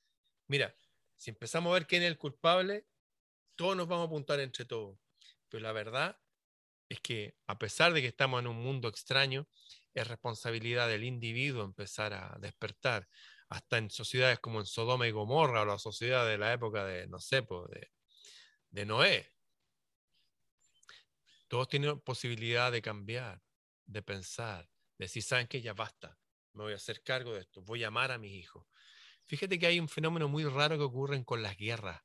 [0.48, 0.76] Mira,
[1.16, 2.88] si empezamos a ver quién es el culpable,
[3.56, 4.98] todos nos vamos a apuntar entre todos.
[5.50, 6.20] Pero la verdad
[6.90, 9.48] es que a pesar de que estamos en un mundo extraño,
[9.94, 13.08] es responsabilidad del individuo empezar a despertar
[13.50, 17.08] hasta en sociedades como en Sodoma y Gomorra o la sociedad de la época de,
[17.08, 17.92] no sé, de,
[18.70, 19.34] de Noé.
[21.48, 23.42] Todos tienen posibilidad de cambiar,
[23.86, 25.62] de pensar, de decir, ¿saben qué?
[25.62, 26.16] Ya basta,
[26.54, 28.68] me voy a hacer cargo de esto, voy a amar a mis hijos.
[29.26, 32.02] Fíjate que hay un fenómeno muy raro que ocurre con las guerras.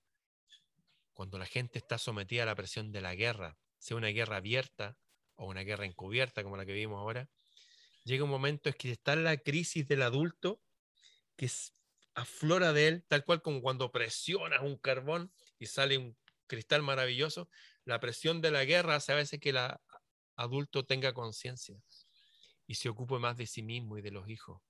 [1.12, 4.96] Cuando la gente está sometida a la presión de la guerra, sea una guerra abierta
[5.36, 7.28] o una guerra encubierta como la que vimos ahora,
[8.04, 10.63] llega un momento es que está la crisis del adulto
[11.36, 11.50] que
[12.14, 16.16] aflora de él, tal cual como cuando presionas un carbón y sale un
[16.46, 17.48] cristal maravilloso,
[17.84, 19.58] la presión de la guerra hace a veces que el
[20.36, 21.76] adulto tenga conciencia
[22.66, 24.62] y se ocupe más de sí mismo y de los hijos.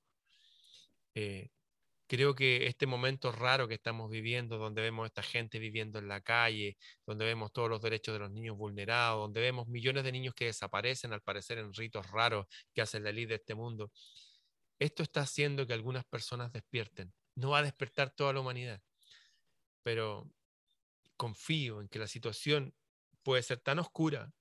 [1.15, 1.51] Eh,
[2.07, 6.09] creo que este momento raro que estamos viviendo, donde vemos a esta gente viviendo en
[6.09, 10.13] la calle, donde vemos todos los derechos de los niños vulnerados, donde vemos millones de
[10.13, 13.93] niños que desaparecen al parecer en ritos raros que hacen la ley de este mundo,
[14.79, 17.13] esto está haciendo que algunas personas despierten.
[17.35, 18.83] No va a despertar toda la humanidad,
[19.83, 20.31] pero
[21.17, 22.75] confío en que la situación
[23.23, 24.33] puede ser tan oscura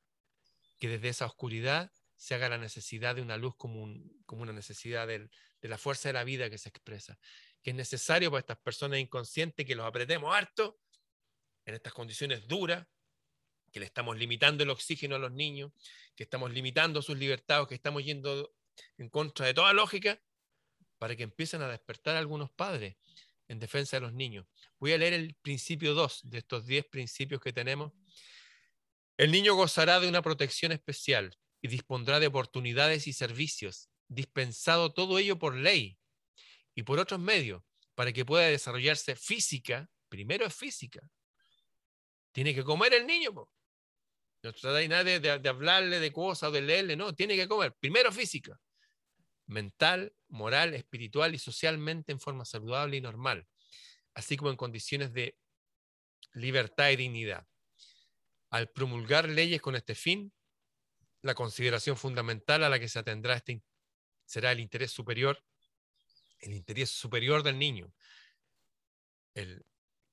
[0.80, 3.88] que desde esa oscuridad se haga la necesidad de una luz como,
[4.26, 5.30] como una necesidad de
[5.62, 7.17] la fuerza de la vida que se expresa
[7.63, 10.78] que es necesario para estas personas inconscientes que los apretemos harto
[11.65, 12.86] en estas condiciones duras,
[13.72, 15.72] que le estamos limitando el oxígeno a los niños,
[16.13, 18.54] que estamos limitando sus libertades, que estamos yendo
[18.98, 20.22] en contra de toda lógica,
[20.98, 22.96] para que empiecen a despertar algunos padres
[23.48, 24.46] en defensa de los niños.
[24.80, 27.92] Voy a leer el principio 2 de estos 10 principios que tenemos.
[29.18, 35.20] El niño gozará de una protección especial y dispondrá de oportunidades y servicios, dispensado todo
[35.20, 35.98] ello por ley
[36.76, 37.62] y por otros medios
[37.96, 41.08] para que pueda desarrollarse física, primero es física.
[42.32, 43.32] Tiene que comer el niño.
[43.32, 47.74] No trata nadie de, de, hablarle de cosas o de leerle, no, tiene que comer.
[47.80, 48.60] Primero física,
[49.45, 53.47] mental, moral, espiritual y socialmente en forma saludable y normal,
[54.13, 55.38] así como en condiciones de
[56.34, 57.47] libertad y dignidad.
[58.49, 60.32] Al promulgar leyes con este fin,
[61.21, 63.62] la consideración fundamental a la que se atendrá este,
[64.25, 65.43] será el interés superior
[66.43, 67.93] el interés superior del niño.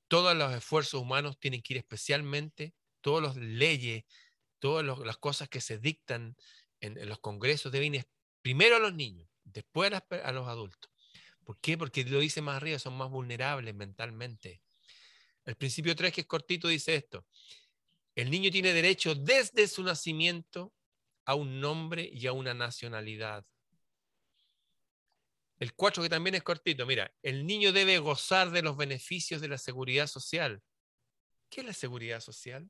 [0.07, 4.03] todos los esfuerzos humanos tienen que ir especialmente, todas las leyes,
[4.59, 6.35] todas las cosas que se dictan
[6.79, 8.05] en, los congresos deben ir
[8.41, 10.91] primero a los niños, después a, los adultos.
[11.43, 11.77] ¿Por qué?
[11.77, 14.61] Porque lo dice más arriba, son más vulnerables mentalmente.
[15.45, 17.25] El principio 3, que es cortito, dice esto.
[18.15, 20.73] El niño tiene derecho desde su nacimiento
[21.25, 23.45] a un nombre y a una nacionalidad.
[25.59, 29.47] El 4 que también es cortito, mira, el niño debe gozar de los beneficios de
[29.47, 30.63] la seguridad social.
[31.49, 32.69] ¿Qué es la seguridad social?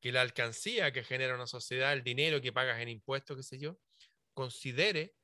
[0.00, 3.58] Que la alcancía que genera una sociedad, el dinero que pagas en impuestos, qué sé
[3.60, 3.78] yo,
[4.32, 5.14] considere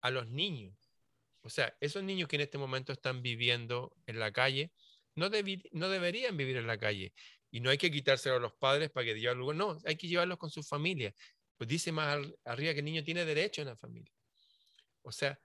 [0.00, 0.74] a los niños.
[1.42, 4.72] O sea, esos niños que en este momento están viviendo en la calle,
[5.14, 5.28] no,
[5.72, 7.12] no deberían vivir en la calle.
[7.50, 10.38] Y no hay que quitárselo a los padres para que llevarlos, no, hay que llevarlos
[10.38, 11.14] con su familia.
[11.56, 14.12] Pues dice más arriba que el niño tiene derecho a la familia.
[15.02, 15.38] O sea,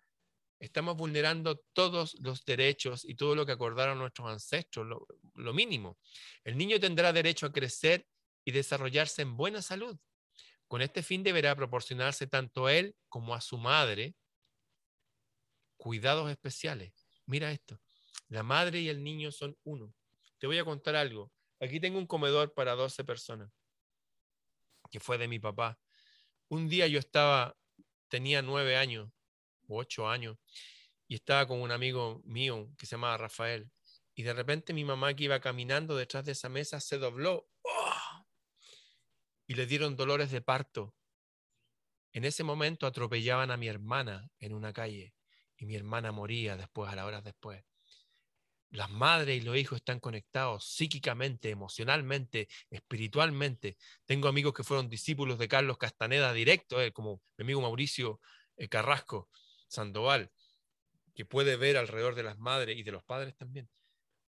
[0.60, 4.88] estamos vulnerando todos los derechos y todo lo que acordaron nuestros ancestros,
[5.36, 5.98] lo, mínimo.
[6.44, 8.06] El niño tendrá derecho a crecer
[8.44, 9.98] y desarrollarse en buena salud.
[10.70, 14.16] Con este fin deberá proporcionarse tanto a él como a su madre
[15.78, 16.94] cuidados especiales.
[17.26, 17.82] Mira esto,
[18.28, 19.96] la madre y el niño son uno.
[20.38, 21.32] Te voy a contar algo.
[21.60, 23.52] Aquí tengo un comedor para 12 personas,
[24.92, 25.80] que fue de mi papá.
[26.50, 27.58] Un día yo estaba,
[28.08, 29.10] tenía nueve años,
[29.68, 30.38] ocho años,
[31.08, 33.72] y estaba con un amigo mío que se llamaba Rafael.
[34.14, 37.50] Y de repente mi mamá que iba caminando detrás de esa mesa se dobló.
[39.50, 40.96] Y le dieron dolores de parto.
[42.14, 45.16] En ese momento atropellaban a mi hermana en una calle
[45.58, 47.66] y mi hermana moría después, a las horas después.
[48.70, 53.76] Las madres y los hijos están conectados psíquicamente, emocionalmente, espiritualmente.
[54.06, 58.22] Tengo amigos que fueron discípulos de Carlos Castaneda directo, eh, como mi amigo Mauricio
[58.56, 59.32] eh, Carrasco,
[59.68, 60.32] Sandoval,
[61.16, 63.68] que puede ver alrededor de las madres y de los padres también,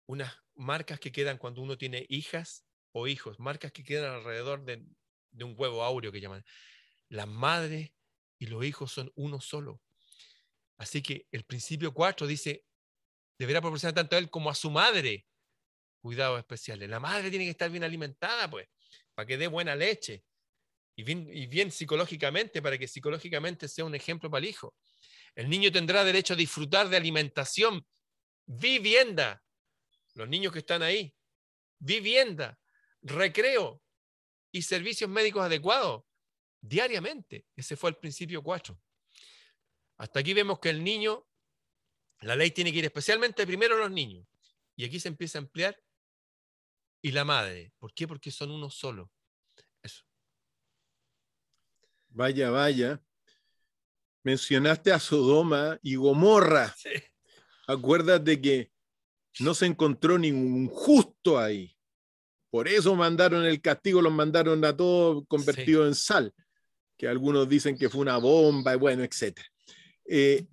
[0.07, 4.83] unas marcas que quedan cuando uno tiene hijas o hijos, marcas que quedan alrededor de,
[5.33, 6.45] un huevo áureo que llaman.
[7.09, 7.91] Las madres
[8.39, 9.81] y los hijos son uno solo.
[10.79, 12.65] Así que el principio 4 dice,
[13.39, 15.27] deberá proporcionar tanto a él como a su madre
[16.01, 16.89] cuidados especiales.
[16.89, 18.69] La madre tiene que estar bien alimentada, pues,
[19.15, 20.25] para que dé buena leche.
[20.97, 24.75] Y bien, y bien psicológicamente, para que psicológicamente sea un ejemplo para el hijo.
[25.35, 27.87] El niño tendrá derecho a disfrutar de alimentación,
[28.47, 29.43] vivienda.
[30.15, 31.15] Los niños que están ahí,
[31.79, 32.59] vivienda,
[33.03, 33.83] recreo
[34.53, 36.05] y servicios médicos adecuados
[36.61, 37.47] diariamente.
[37.57, 38.79] Ese fue el principio 4.
[39.99, 41.27] Hasta aquí vemos que el niño,
[42.21, 44.27] la ley tiene que ir especialmente primero a los niños.
[44.77, 45.81] Y aquí se empieza a ampliar.
[47.03, 47.73] Y la madre.
[47.79, 48.07] ¿Por qué?
[48.07, 49.11] Porque son uno solo.
[49.83, 50.05] Eso.
[52.09, 53.03] Vaya, vaya
[54.23, 56.75] mencionaste a Sodoma y Gomorra.
[57.67, 58.73] Acuérdate que
[59.39, 61.77] no se encontró ningún justo ahí.
[62.51, 66.35] Por eso mandaron el castigo, los mandaron a todos convertidos en sal,
[66.97, 69.39] que algunos dicen que fue una bomba, y bueno, etc.
[70.07, 70.47] Eh,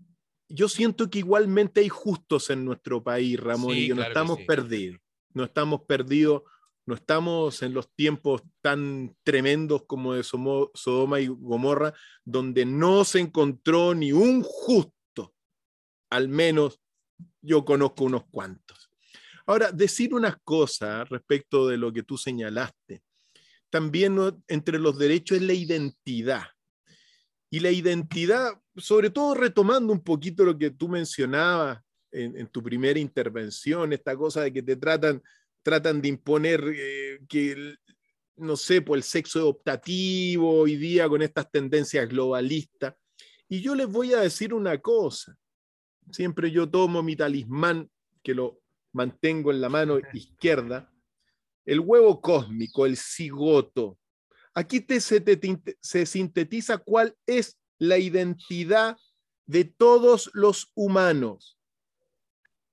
[0.47, 4.99] yo siento que igualmente hay justos en nuestro país, Ramón, y que no estamos perdidos.
[5.33, 6.43] No estamos perdidos
[6.87, 13.19] no estamos en los tiempos tan tremendos como de Sodoma y Gomorra, donde no se
[13.19, 15.35] encontró ni un justo,
[16.09, 16.79] al menos
[17.41, 18.86] yo conozco unos cuantos.
[19.47, 23.01] Ahora, decir unas cosas respecto de lo que tú señalaste.
[23.69, 24.17] También
[24.49, 26.43] entre los derechos es la identidad.
[27.49, 31.79] Y la identidad, sobre todo retomando un poquito lo que tú mencionabas
[32.11, 35.23] en, tu primera intervención, esta cosa de que te tratan,
[35.63, 37.75] tratan de imponer eh, que,
[38.35, 42.95] no sé, por el sexo optativo hoy día con estas tendencias globalistas.
[43.47, 45.37] Y yo les voy a decir una cosa.
[46.11, 47.89] Siempre yo tomo mi talismán,
[48.21, 48.59] que lo
[48.97, 50.91] mantengo en la mano izquierda,
[51.65, 53.97] el huevo cósmico, el cigoto.
[54.53, 55.23] Aquí te, se,
[55.79, 58.97] se sintetiza cuál es la identidad
[59.45, 61.59] de todos los humanos.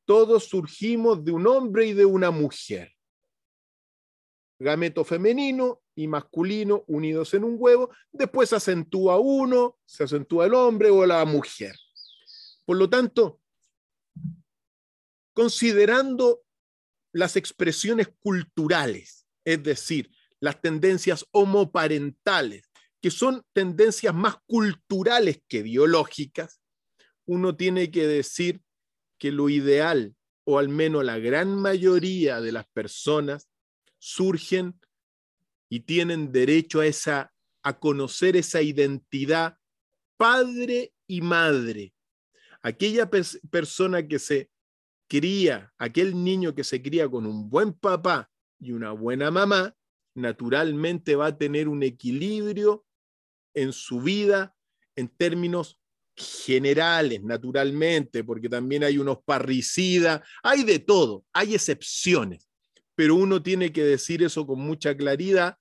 [0.07, 2.93] Todos surgimos de un hombre y de una mujer.
[4.59, 10.55] Gameto femenino y masculino unidos en un huevo, después se acentúa uno, se acentúa el
[10.55, 11.75] hombre o la mujer.
[12.65, 13.41] Por lo tanto,
[15.35, 16.43] considerando
[17.13, 22.71] las expresiones culturales, es decir, las tendencias homoparentales,
[23.01, 26.61] que son tendencias más culturales que biológicas,
[27.27, 28.63] uno tiene que decir
[29.19, 33.49] que lo ideal, o al menos la gran mayoría de las personas,
[33.99, 34.79] surgen
[35.69, 39.59] y tienen derecho a, esa, a conocer esa identidad
[40.17, 41.95] padre y madre.
[42.63, 43.11] Aquella
[43.51, 44.51] persona que se
[45.09, 49.75] cría, aquel niño que se cría con un buen papá y una buena mamá,
[50.15, 52.85] naturalmente va a tener un equilibrio
[53.55, 54.55] en su vida
[54.97, 55.79] en términos
[56.17, 62.49] generales, naturalmente, porque también hay unos parricidas, hay de todo, hay excepciones,
[62.95, 65.57] pero uno tiene que decir eso con mucha claridad,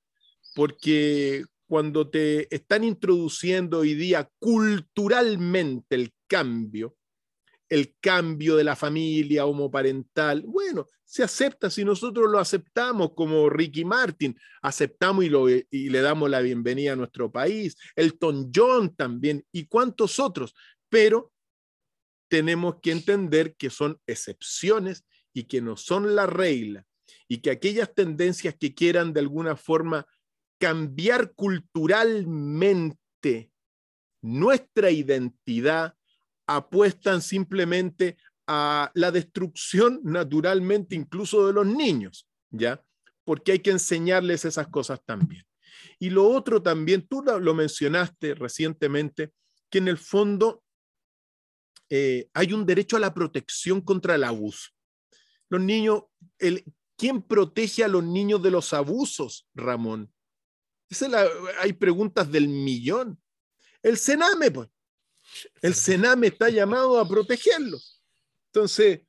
[0.56, 6.96] porque cuando te están introduciendo hoy día culturalmente el cambio,
[7.74, 10.44] el cambio de la familia homoparental.
[10.44, 16.02] Bueno, se acepta si nosotros lo aceptamos como Ricky Martin, aceptamos y, lo, y le
[16.02, 20.54] damos la bienvenida a nuestro país, Elton John también y cuantos otros,
[20.88, 21.34] pero
[22.30, 26.86] tenemos que entender que son excepciones y que no son la regla
[27.28, 30.06] y que aquellas tendencias que quieran de alguna forma
[30.60, 33.52] cambiar culturalmente
[34.22, 35.96] nuestra identidad,
[36.48, 42.84] apuestan simplemente a la destrucción naturalmente incluso de los niños, ¿ya?
[43.24, 45.46] Porque hay que enseñarles esas cosas también.
[46.00, 49.32] Y lo otro también, tú lo mencionaste recientemente,
[49.70, 50.64] que en el fondo
[51.90, 54.70] eh, hay un derecho a la protección contra el abuso.
[55.50, 56.04] Los niños,
[56.40, 56.64] el,
[56.98, 60.12] ¿quién protege a los niños de los abusos, Ramón?
[61.60, 63.20] hay preguntas del millón.
[63.82, 64.70] El Sename, pues.
[65.62, 68.02] El Sename está llamado a protegerlos.
[68.48, 69.02] Entonces,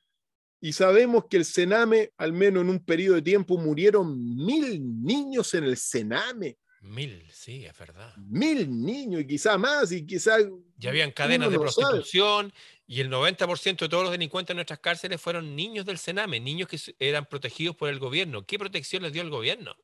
[0.61, 5.53] y sabemos que el Sename, al menos en un periodo de tiempo, murieron mil niños
[5.55, 6.59] en el Sename.
[6.81, 8.15] Mil, sí, es verdad.
[8.17, 10.37] Mil niños y quizá más, y quizá.
[10.77, 12.53] Ya habían cadenas de prostitución
[12.87, 16.69] y el 90% de todos los delincuentes en nuestras cárceles fueron niños del Sename, niños
[16.69, 18.45] que eran protegidos por el gobierno.
[18.45, 19.75] ¿Qué protección les dio el gobierno?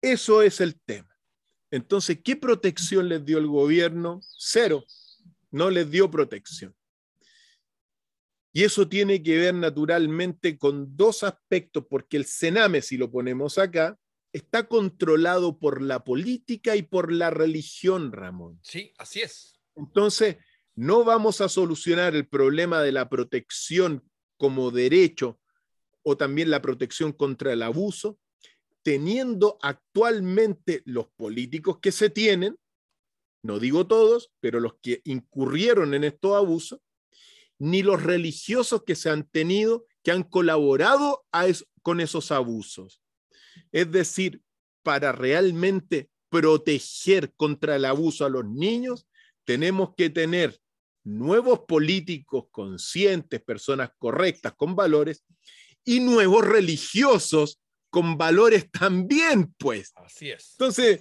[0.00, 1.13] Eso es el tema.
[1.74, 4.20] Entonces, ¿qué protección les dio el gobierno?
[4.38, 4.84] Cero.
[5.50, 6.72] No les dio protección.
[8.52, 13.58] Y eso tiene que ver naturalmente con dos aspectos, porque el Sename, si lo ponemos
[13.58, 13.98] acá,
[14.32, 18.60] está controlado por la política y por la religión, Ramón.
[18.62, 19.60] Sí, así es.
[19.74, 20.36] Entonces,
[20.76, 25.40] no vamos a solucionar el problema de la protección como derecho
[26.04, 28.20] o también la protección contra el abuso
[28.84, 32.58] teniendo actualmente los políticos que se tienen,
[33.42, 36.80] no digo todos, pero los que incurrieron en estos abusos,
[37.58, 41.24] ni los religiosos que se han tenido, que han colaborado
[41.82, 43.00] con esos abusos.
[43.72, 44.42] Es decir,
[44.82, 49.06] para realmente proteger contra el abuso a los niños,
[49.44, 50.60] tenemos que tener
[51.04, 55.24] nuevos políticos conscientes, personas correctas, con valores,
[55.84, 57.60] y nuevos religiosos
[57.94, 59.92] con valores también, pues.
[59.94, 60.56] Así es.
[60.58, 61.00] Entonces,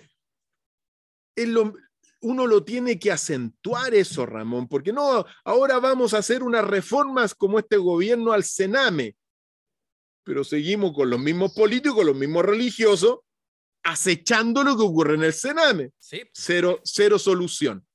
[2.21, 7.33] uno lo tiene que acentuar eso, Ramón, porque no, ahora vamos a hacer unas reformas
[7.33, 9.15] como este gobierno al Sename,
[10.23, 13.21] pero seguimos con los mismos políticos, los mismos religiosos,
[13.81, 15.91] acechando lo que ocurre en el Sename.
[15.97, 16.21] Sí.
[16.31, 17.85] Cero, cero solución.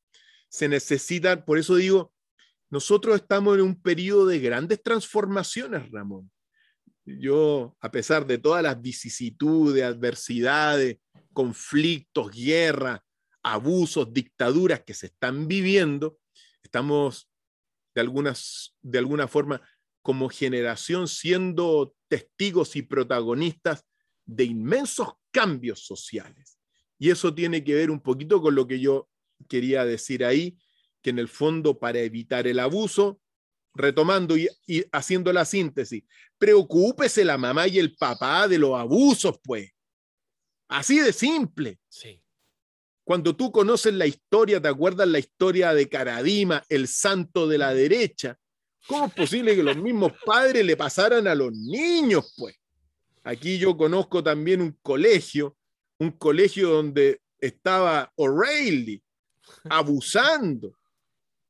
[0.49, 2.13] Se necesita, por eso digo,
[2.69, 6.29] nosotros estamos en un periodo de grandes transformaciones, Ramón
[7.19, 10.99] yo, a pesar de todas las vicisitudes, adversidades,
[11.33, 13.01] conflictos, guerras,
[13.43, 16.19] abusos, dictaduras que se están viviendo,
[16.63, 17.31] estamos
[17.95, 19.63] de, algunas, de alguna forma
[20.03, 23.85] como generación siendo testigos y protagonistas
[24.25, 26.59] de inmensos cambios sociales.
[26.99, 29.09] Y eso tiene que ver un poquito con lo que yo
[29.49, 30.59] quería decir ahí,
[31.03, 33.21] que en el fondo para evitar el abuso,
[33.75, 34.49] retomando y,
[34.93, 36.05] haciendo la síntesis,
[36.39, 39.71] preocúpese la mamá y el papá de los abusos, pues.
[40.69, 41.79] Así de simple.
[41.89, 42.23] Sí.
[43.05, 47.73] Cuando tú conoces la historia, te acuerdas la historia de Caradima, el santo de la
[47.73, 48.39] derecha.
[48.87, 52.57] ¿Cómo es posible que los mismos padres le pasaran a los niños, pues?
[53.25, 55.57] Aquí yo conozco también un colegio,
[55.99, 59.03] un colegio donde estaba O'Reilly
[59.69, 60.78] abusando.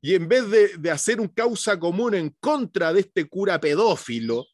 [0.01, 4.47] Y en vez de, de, hacer un causa común en contra de este cura pedófilo,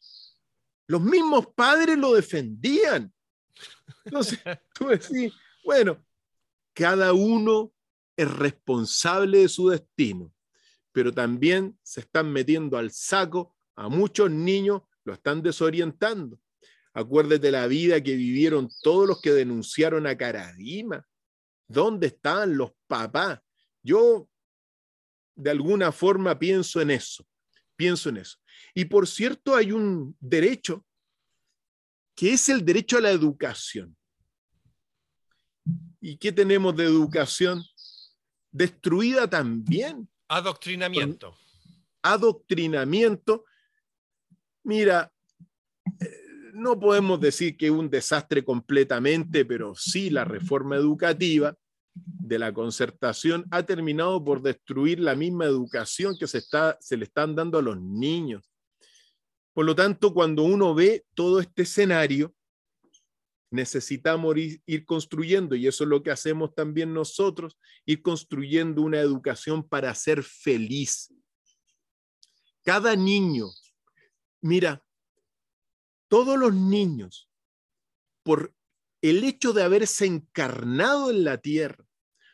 [0.87, 3.13] los mismos padres lo defendían.
[4.05, 4.39] Entonces,
[4.73, 5.33] tú decís,
[5.63, 6.03] bueno,
[6.73, 7.71] cada uno
[8.17, 10.33] es responsable de su destino,
[10.91, 16.39] pero también se están metiendo al saco a muchos niños, lo están desorientando.
[16.93, 21.05] Acuérdate la vida que vivieron todos los que denunciaron a Caradima.
[21.67, 23.39] ¿Dónde estaban los papás?
[23.83, 24.29] Yo
[25.35, 27.25] de alguna forma pienso en eso,
[27.75, 28.37] pienso en eso.
[28.73, 30.85] Y por cierto, hay un derecho
[32.15, 33.95] que es el derecho a la educación.
[35.99, 37.63] ¿Y qué tenemos de educación?
[38.51, 40.07] Destruida también.
[40.27, 41.35] Adoctrinamiento.
[42.01, 43.43] Adoctrinamiento.
[44.63, 45.11] Mira,
[45.99, 46.21] eh,
[46.53, 51.57] no podemos decir que es un desastre completamente, pero sí la reforma educativa
[51.95, 57.05] de la concertación ha terminado por destruir la misma educación que se, está, se le
[57.05, 58.51] están dando a los niños.
[59.53, 62.35] Por lo tanto, cuando uno ve todo este escenario,
[63.51, 68.99] necesitamos ir, ir, construyendo, y eso es lo que hacemos también nosotros, ir construyendo una
[68.99, 71.13] educación para ser feliz.
[72.63, 73.47] Cada niño,
[74.41, 74.83] mira,
[76.09, 77.29] todos los niños,
[78.23, 78.53] por
[79.09, 81.85] el hecho de haberse encarnado en la tierra,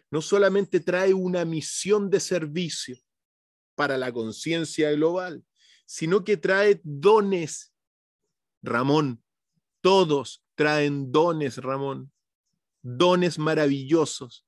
[0.10, 2.98] no solamente trae una misión de servicio
[3.76, 5.44] para la conciencia global,
[5.86, 7.74] sino que trae dones.
[8.62, 9.24] Ramón,
[9.82, 12.12] todos traen dones, Ramón,
[12.82, 14.46] dones maravillosos.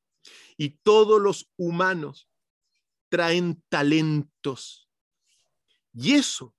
[0.55, 2.29] Y todos los humanos
[3.09, 4.89] traen talentos.
[5.93, 6.55] Y eso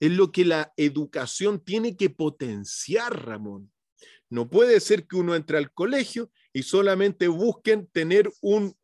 [0.00, 3.73] es lo que la educación tiene que potenciar, Ramón.
[4.34, 8.76] No puede ser que uno entre al colegio y solamente busquen tener un,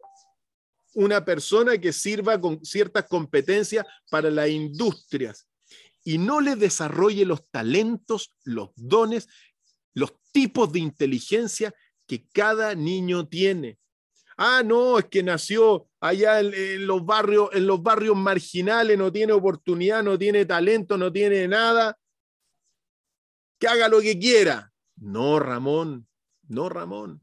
[0.94, 5.48] una persona que sirva con ciertas competencias para las industrias
[6.05, 9.26] y no le desarrolle los talentos, los dones,
[9.92, 11.74] los tipos de inteligencia
[12.07, 13.76] que cada niño tiene.
[14.36, 19.32] Ah, no, es que nació allá en, los barrios, en los barrios marginales, no tiene
[19.32, 21.98] oportunidad, no tiene talento, no tiene nada.
[23.59, 24.70] Que haga lo que quiera.
[25.01, 26.07] No, Ramón,
[26.46, 27.22] no, Ramón.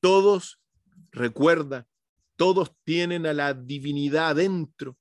[0.00, 0.60] Todos,
[1.12, 1.88] recuerda,
[2.36, 4.98] todos tienen a la divinidad adentro.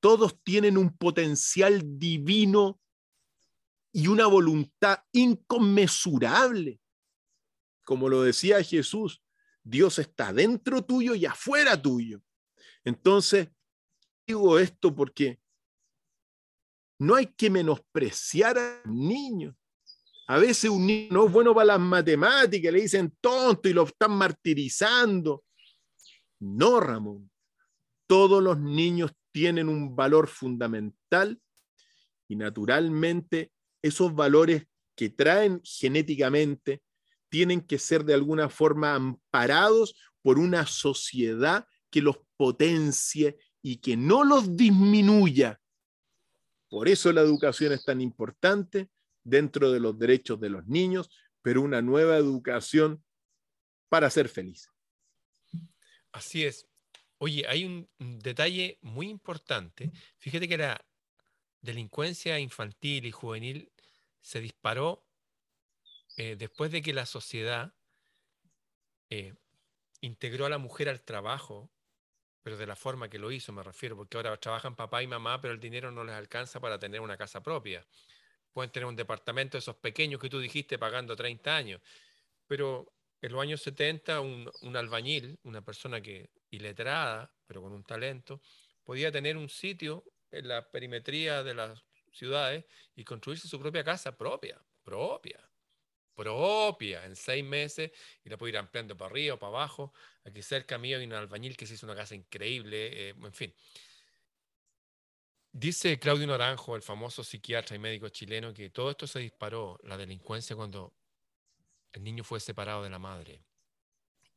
[0.00, 2.80] Todos tienen un potencial divino
[3.92, 6.80] y una voluntad inconmensurable.
[7.84, 9.20] Como lo decía Jesús,
[9.64, 12.22] Dios está dentro tuyo y afuera tuyo.
[12.84, 13.48] Entonces,
[14.24, 15.40] digo esto porque
[17.00, 19.57] no hay que menospreciar a niños.
[20.30, 23.84] A veces un niño no es bueno para las matemáticas, le dicen tonto y lo
[23.84, 25.42] están martirizando.
[26.38, 27.30] No, Ramón.
[28.06, 31.40] Todos los niños tienen un valor fundamental
[32.28, 36.82] y naturalmente esos valores que traen genéticamente
[37.30, 43.96] tienen que ser de alguna forma amparados por una sociedad que los potencie y que
[43.96, 45.58] no los disminuya.
[46.68, 48.90] Por eso la educación es tan importante
[49.28, 51.10] dentro de los derechos de los niños,
[51.42, 53.04] pero una nueva educación
[53.88, 54.70] para ser feliz.
[56.12, 56.66] Así es.
[57.18, 59.90] Oye, hay un, detalle muy importante.
[60.18, 60.84] Fíjate que la
[61.60, 63.72] delincuencia infantil y juvenil
[64.20, 65.04] se disparó
[66.16, 67.74] eh, después de que la sociedad
[69.10, 69.34] eh,
[70.00, 71.70] integró a la mujer al trabajo,
[72.42, 75.40] pero de la forma que lo hizo, me refiero, porque ahora trabajan papá y mamá,
[75.40, 77.84] pero el dinero no les alcanza para tener una casa propia.
[78.58, 81.80] Pueden tener un departamento de esos pequeños que tú dijiste pagando 30 años,
[82.48, 82.92] pero
[83.22, 88.40] en los años 70 un, un albañil, una persona que iletrada, pero con un talento,
[88.82, 90.02] podía tener un sitio
[90.32, 92.64] en la perimetría de las ciudades
[92.96, 95.38] y construirse su propia casa propia, propia
[96.16, 97.92] propia en seis meses
[98.24, 99.92] y la puedo ir ampliando para arriba o para abajo.
[100.24, 103.54] Aquí cerca mío hay un albañil que se hizo una casa increíble, eh, en fin.
[105.58, 109.96] Dice Claudio Naranjo, el famoso psiquiatra y médico chileno, que todo esto se disparó, la
[109.96, 110.94] delincuencia, cuando
[111.92, 113.42] el niño fue separado de la madre.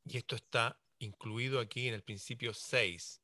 [0.03, 3.21] Y esto está incluido aquí en el principio 6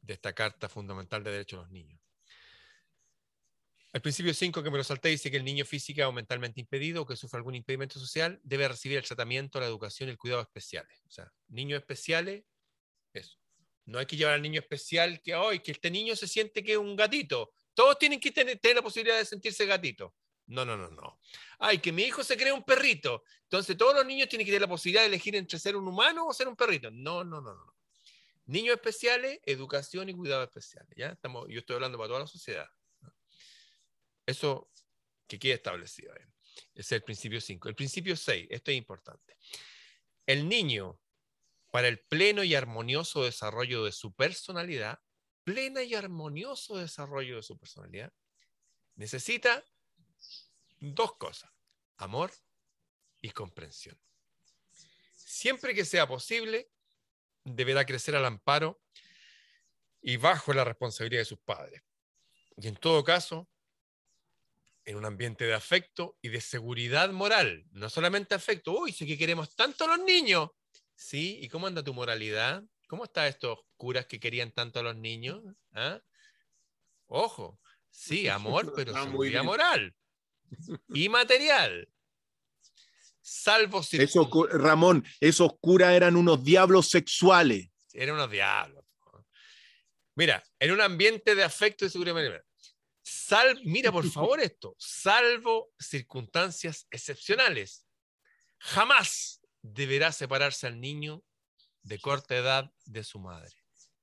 [0.00, 2.00] de esta Carta Fundamental de Derechos de los Niños.
[3.92, 7.02] El principio 5 que me lo salté dice que el niño física o mentalmente impedido
[7.02, 10.42] o que sufre algún impedimento social debe recibir el tratamiento, la educación y el cuidado
[10.42, 11.02] especiales.
[11.08, 12.44] O sea, niños especiales,
[13.12, 13.36] eso.
[13.86, 16.72] No hay que llevar al niño especial que hoy, que este niño se siente que
[16.72, 17.52] es un gatito.
[17.72, 20.14] Todos tienen que tener, tener la posibilidad de sentirse gatito.
[20.46, 21.20] No, no, no, no.
[21.58, 23.24] Ay, que mi hijo se cree un perrito.
[23.42, 26.26] Entonces todos los niños tienen que tener la posibilidad de elegir entre ser un humano
[26.26, 26.90] o ser un perrito.
[26.90, 27.74] No, no, no, no.
[28.46, 30.92] Niños especiales, educación y cuidado especiales.
[30.96, 31.08] ¿ya?
[31.08, 32.68] Estamos, yo estoy hablando para toda la sociedad.
[34.24, 34.70] Eso
[35.26, 36.14] que quede establecido.
[36.14, 36.26] Ese
[36.74, 37.68] es el principio 5.
[37.68, 39.36] El principio 6, esto es importante.
[40.24, 41.00] El niño,
[41.76, 44.98] para el pleno y armonioso desarrollo de su personalidad,
[45.44, 48.14] plena y armonioso desarrollo de su personalidad,
[48.94, 49.62] necesita
[50.80, 51.52] dos cosas,
[51.98, 52.32] amor
[53.20, 54.00] y comprensión.
[55.12, 56.70] Siempre que sea posible,
[57.44, 58.80] deberá crecer al amparo
[60.00, 61.82] y bajo la responsabilidad de sus padres.
[62.56, 63.50] Y en todo caso,
[64.86, 67.66] en un ambiente de afecto y de seguridad moral.
[67.72, 70.48] No solamente afecto, uy, sé que queremos tanto a los niños.
[70.96, 72.64] Sí, ¿y cómo anda tu moralidad?
[72.88, 75.42] ¿Cómo están estos curas que querían tanto a los niños?
[75.72, 76.00] ¿Ah?
[77.06, 79.94] Ojo, sí, amor, pero seguridad moral
[80.88, 81.88] y material.
[83.20, 84.00] Salvo si.
[84.00, 87.68] Eso, Ramón, esos curas eran unos diablos sexuales.
[87.92, 88.84] Eran unos diablos.
[90.14, 92.42] Mira, en un ambiente de afecto y seguridad
[93.02, 94.74] Sal, mira, por favor, esto.
[94.78, 97.86] Salvo circunstancias excepcionales.
[98.58, 99.42] Jamás
[99.72, 101.22] deberá separarse al niño
[101.82, 103.54] de corta edad de su madre.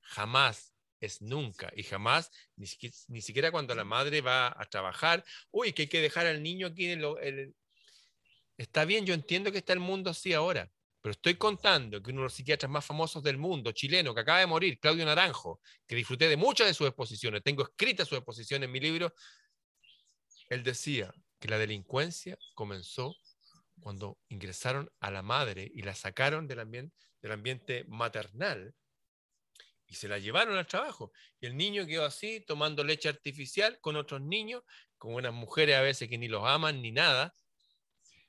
[0.01, 5.83] Jamás es nunca y jamás, ni, siquiera cuando la madre va a trabajar, uy, que
[5.83, 7.55] hay que dejar al niño aquí en el...
[8.57, 12.21] Está bien, yo entiendo que está el mundo así ahora, pero estoy contando que uno
[12.21, 15.95] de los psiquiatras más famosos del mundo, chileno, que acaba de morir, Claudio Naranjo, que
[15.95, 19.13] disfruté de muchas de sus exposiciones, tengo escritas sus exposiciones en mi libro,
[20.49, 23.15] él decía que la delincuencia comenzó
[23.83, 28.73] cuando ingresaron a la madre y la sacaron del ambiente, del ambiente maternal
[29.85, 31.11] y se la llevaron al trabajo.
[31.39, 34.63] Y el niño quedó así, tomando leche artificial con otros niños,
[34.97, 37.35] con unas mujeres a veces que ni los aman ni nada.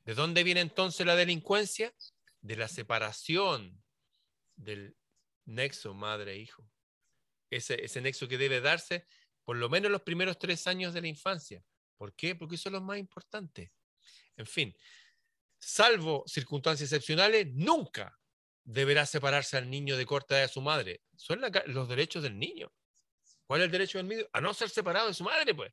[0.04, 1.94] ¿De dónde viene entonces la delincuencia?
[2.44, 3.82] de la separación
[4.54, 4.94] del
[5.46, 6.70] nexo madre-hijo.
[7.50, 9.06] Ese, ese nexo que debe darse
[9.44, 11.64] por lo menos los primeros tres años de la infancia.
[11.96, 12.34] ¿Por qué?
[12.34, 13.72] Porque eso es lo más importante.
[14.36, 14.76] En fin,
[15.64, 18.18] salvo circunstancias excepcionales, nunca
[18.64, 21.02] deberá separarse al niño de corta edad de su madre.
[21.16, 22.72] Son los derechos del niño.
[23.46, 24.24] ¿Cuál es el derecho del niño?
[24.32, 25.72] A no ser separado de su madre, pues.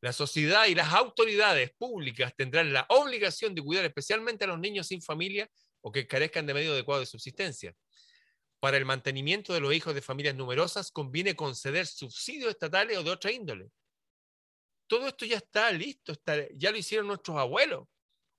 [0.00, 4.86] La sociedad y las autoridades públicas tendrán la obligación de cuidar especialmente a los niños
[4.86, 5.50] sin familia
[5.80, 7.74] o que carezcan de medio adecuado de subsistencia.
[8.60, 13.10] Para el mantenimiento de los hijos de familias numerosas conviene conceder subsidios estatales o de
[13.10, 13.70] otra índole.
[14.86, 16.12] Todo esto ya está listo,
[16.54, 17.86] ya lo hicieron nuestros abuelos.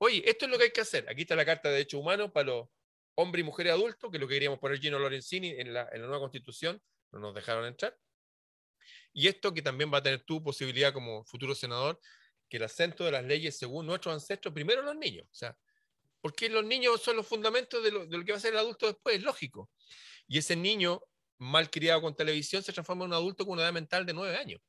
[0.01, 1.05] Oye, esto es lo que hay que hacer.
[1.09, 2.69] Aquí está la Carta de Derechos Humanos para los
[3.15, 6.19] hombres y mujeres adultos, que es lo que queríamos poner Gino Lorenzini en la, nueva
[6.19, 6.81] constitución,
[7.11, 7.97] no nos dejaron entrar.
[9.11, 11.99] Y esto que también va a tener tu posibilidad como futuro senador,
[12.47, 15.27] que el acento de las leyes según nuestros ancestros, primero los niños.
[15.29, 15.57] O sea,
[16.21, 18.59] porque los niños son los fundamentos de lo, de lo que va a ser el
[18.59, 19.69] adulto después, es lógico.
[20.29, 21.01] Y ese niño
[21.39, 24.37] mal criado con televisión se transforma en un adulto con una edad mental de nueve
[24.37, 24.61] años.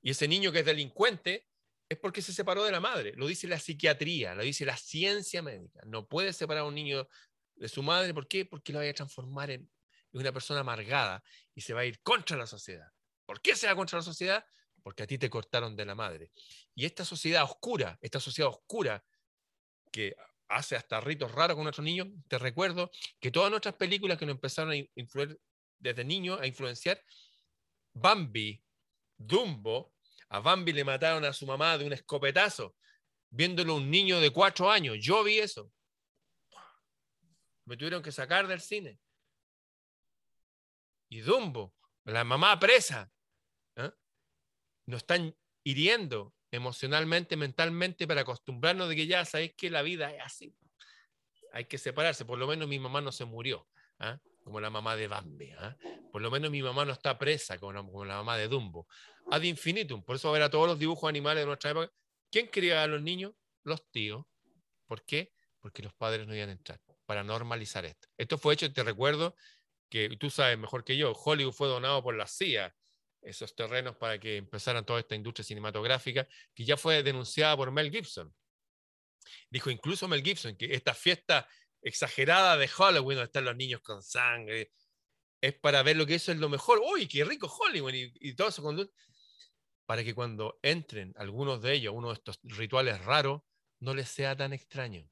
[0.00, 1.46] Y ese niño que es delincuente
[1.90, 3.12] es porque se separó de la madre.
[3.16, 5.80] Lo dice la psiquiatría, lo dice la ciencia médica.
[5.84, 7.08] No puede separar a un niño
[7.56, 8.14] de su madre.
[8.14, 8.46] ¿Por qué?
[8.46, 9.68] Porque lo vaya a transformar en
[10.12, 11.22] una persona amargada
[11.52, 12.86] y se va a ir contra la sociedad.
[13.26, 14.44] ¿Por qué se va contra la sociedad?
[14.84, 16.30] Porque a ti te cortaron de la madre.
[16.76, 19.04] Y esta sociedad oscura, esta sociedad oscura
[19.90, 20.14] que
[20.48, 24.36] hace hasta ritos raros con nuestros niños, te recuerdo que todas nuestras películas que nos
[24.36, 25.40] empezaron a influir
[25.80, 27.02] desde niños, a influenciar,
[27.92, 28.62] Bambi,
[29.16, 29.92] Dumbo,
[30.30, 32.76] a Bambi le mataron a su mamá de un escopetazo,
[33.30, 34.96] viéndolo un niño de cuatro años.
[35.00, 35.72] Yo vi eso.
[37.64, 38.98] Me tuvieron que sacar del cine.
[41.08, 41.74] Y Dumbo,
[42.04, 43.10] la mamá presa,
[44.86, 50.22] nos están hiriendo emocionalmente, mentalmente, para acostumbrarnos de que ya sabéis que la vida es
[50.22, 50.54] así.
[51.52, 52.24] Hay que separarse.
[52.24, 53.68] Por lo menos mi mamá no se murió,
[53.98, 54.20] ¿ah?
[54.50, 55.52] Como la mamá de Bambi.
[55.52, 55.76] ¿ah?
[56.10, 58.88] Por lo menos mi mamá no está presa, como la, mamá de Dumbo.
[59.30, 60.02] Ad infinitum.
[60.02, 61.92] Por eso, a ver a todos los dibujos animales de nuestra época.
[62.32, 63.32] ¿Quién criaba a los niños?
[63.62, 64.26] Los tíos.
[64.88, 65.32] ¿Por qué?
[65.60, 66.80] Porque los padres no iban a entrar.
[67.06, 68.08] Para normalizar esto.
[68.18, 69.36] Esto fue hecho, te recuerdo,
[69.88, 72.74] que tú sabes mejor que yo, Hollywood fue donado por la CIA
[73.22, 77.90] esos terrenos para que empezaran toda esta industria cinematográfica, que ya fue denunciada por Mel
[77.90, 78.34] Gibson.
[79.48, 81.46] Dijo incluso Mel Gibson que esta fiesta
[81.82, 84.70] exagerada de Halloween, donde están los niños con sangre,
[85.40, 86.80] es para ver lo que eso es lo mejor.
[86.84, 87.92] ¡Uy, qué rico Hollywood!
[87.94, 88.62] Y, todo eso,
[89.86, 93.42] para que cuando entren algunos de ellos, uno de estos rituales raros,
[93.80, 95.08] no les sea tan extraño.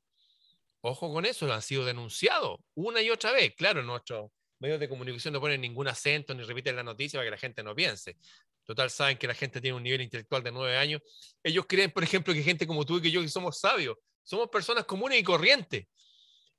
[0.81, 3.55] Ojo con eso, lo han sido denunciados una y otra vez.
[3.57, 7.31] Claro, nuestros medios de comunicación no ponen ningún acento ni repiten la noticia para que
[7.33, 8.17] la gente no piense.
[8.65, 11.01] Total, saben que la gente tiene un nivel intelectual de nueve años.
[11.43, 14.49] Ellos creen, por ejemplo, que gente como tú y que yo, que somos sabios, somos
[14.51, 15.87] personas comunes y corrientes.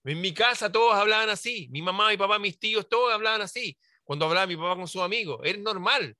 [0.03, 1.67] En mi casa todos hablaban así.
[1.71, 3.77] Mi mamá, mi papá, mis tíos, todos hablaban así.
[4.03, 6.17] Cuando hablaba mi papá con sus amigos, es normal.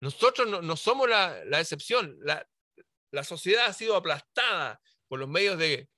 [0.00, 2.16] Nosotros no, somos la, excepción.
[2.22, 2.46] La,
[3.10, 5.88] la sociedad ha sido aplastada por los medios de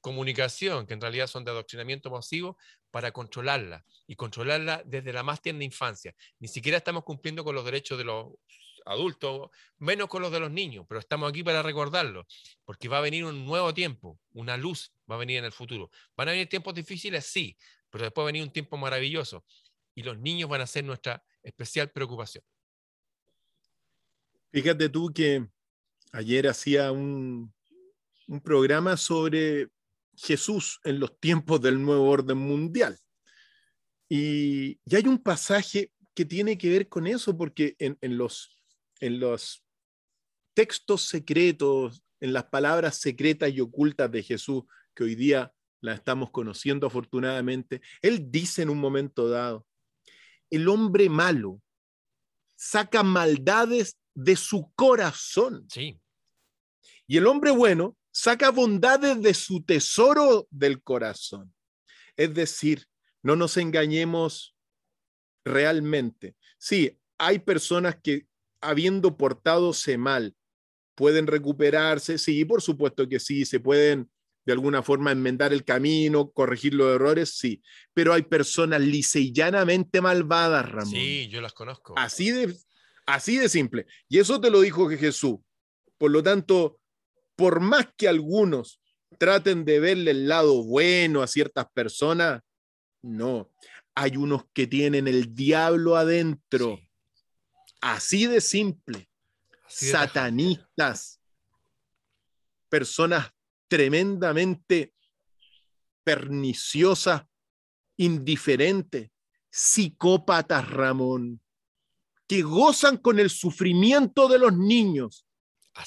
[0.00, 2.56] comunicación, que en realidad son de adoctrinamiento masivo,
[2.90, 6.14] para controlarla y controlarla desde la más tierna infancia.
[6.38, 8.28] Ni siquiera estamos cumpliendo con los derechos de los
[8.86, 12.26] adultos, menos con los de los niños, pero estamos aquí para recordarlo,
[12.64, 15.90] porque va a venir un nuevo tiempo, una luz va a venir en el futuro.
[16.16, 17.26] ¿Van a venir tiempos difíciles?
[17.26, 17.56] Sí,
[17.90, 19.44] pero después va a venir un tiempo maravilloso
[19.94, 22.44] y los niños van a ser nuestra especial preocupación.
[24.50, 25.46] Fíjate tú que
[26.12, 27.52] ayer hacía un,
[28.28, 29.68] un programa sobre
[30.16, 32.98] Jesús en los tiempos del nuevo orden mundial.
[34.08, 38.57] Y, hay un pasaje que tiene que ver con eso, porque en, los,
[39.00, 39.64] en los
[40.54, 46.30] textos secretos, en las palabras secretas y ocultas de Jesús, que hoy día la estamos
[46.30, 49.66] conociendo afortunadamente, Él dice en un momento dado,
[50.50, 51.62] el hombre malo
[52.56, 55.66] saca maldades de su corazón.
[55.70, 56.00] Sí.
[57.06, 61.54] Y el hombre bueno saca bondades de su tesoro del corazón.
[62.16, 62.86] Es decir,
[63.22, 64.56] no nos engañemos
[65.44, 66.36] realmente.
[66.58, 68.26] Sí, hay personas que
[68.60, 70.34] habiendo portadose mal
[70.94, 74.10] pueden recuperarse, sí, por supuesto que sí, se pueden
[74.44, 80.68] de alguna forma enmendar el camino, corregir los errores, sí, pero hay personas liceillanamente malvadas,
[80.68, 80.90] Ramón.
[80.90, 81.94] Sí, yo las conozco.
[81.96, 82.56] Así de,
[83.06, 83.86] así de simple.
[84.08, 85.36] Y eso te lo dijo Jesús.
[85.98, 86.80] Por lo tanto,
[87.36, 88.80] por más que algunos
[89.18, 92.40] traten de verle el lado bueno a ciertas personas,
[93.02, 93.50] no.
[93.94, 96.80] Hay unos que tienen el diablo adentro.
[97.80, 99.08] Así de simple.
[99.66, 101.20] Satanistas.
[102.68, 103.30] Personas
[103.68, 104.94] tremendamente
[106.04, 107.22] perniciosas,
[107.96, 109.10] indiferentes,
[109.50, 111.40] psicópatas, Ramón,
[112.26, 115.26] que gozan con el sufrimiento de los niños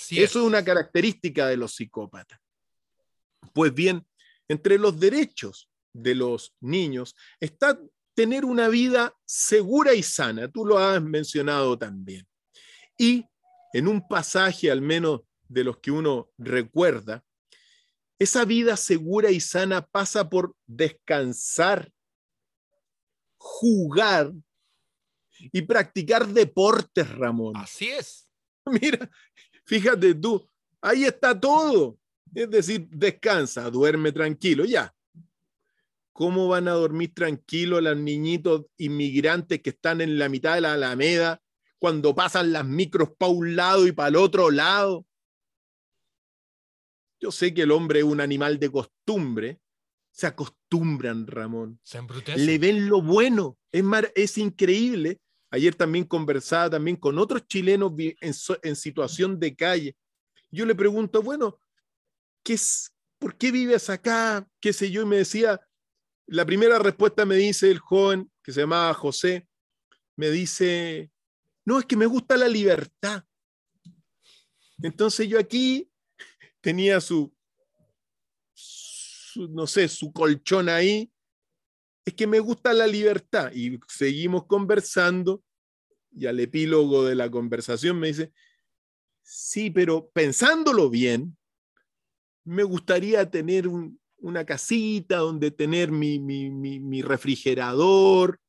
[0.09, 0.45] eso es.
[0.45, 2.39] una característica de los psicópatas.
[3.53, 4.05] Pues bien,
[4.47, 7.79] entre los derechos de los niños está
[8.13, 10.47] tener una vida segura y sana.
[10.47, 12.27] Tú lo has mencionado también.
[12.97, 13.25] Y
[13.73, 17.23] en un pasaje, al menos de los que uno recuerda,
[18.19, 21.91] esa vida segura y sana pasa por descansar,
[23.37, 24.31] jugar
[25.51, 27.57] y practicar deportes, Ramón.
[27.57, 28.29] Así es.
[28.65, 29.09] Mira,
[29.71, 30.45] Fíjate tú,
[30.81, 31.97] ahí está todo.
[32.33, 34.93] Es decir, descansa, duerme tranquilo, ya.
[36.13, 40.73] ¿Cómo van a dormir tranquilos los niñitos inmigrantes que están en la mitad de la
[40.73, 41.41] Alameda
[41.79, 45.05] cuando pasan las micros para un lado y para el otro lado?
[47.19, 49.59] Yo sé que el hombre es un animal de costumbre.
[50.11, 51.79] Se acostumbran, Ramón.
[51.83, 52.01] Se
[52.35, 53.57] Le ven lo bueno.
[53.71, 53.85] Es,
[54.15, 59.97] es increíble Ayer también conversaba también con otros chilenos en, situación de calle.
[60.49, 61.59] Yo le pregunto, bueno,
[62.41, 64.47] ¿qué es, ¿por qué vives acá?
[64.61, 65.01] ¿Qué sé yo?
[65.01, 65.59] Y me decía,
[66.31, 69.49] la primera respuesta me dice el joven que se llamaba José,
[70.15, 71.11] me dice,
[71.65, 73.25] no, es que me gusta la libertad.
[74.81, 75.91] Entonces yo aquí
[76.61, 77.35] tenía su,
[78.53, 81.11] su, no sé, su colchón ahí
[82.05, 83.51] es que me gusta la libertad.
[83.53, 85.43] Y seguimos conversando
[86.13, 88.31] y al epílogo de la conversación me dice,
[89.21, 91.37] sí, pero pensándolo bien,
[92.45, 93.67] me gustaría tener
[94.21, 98.39] una casita donde tener mi, mi, refrigerador,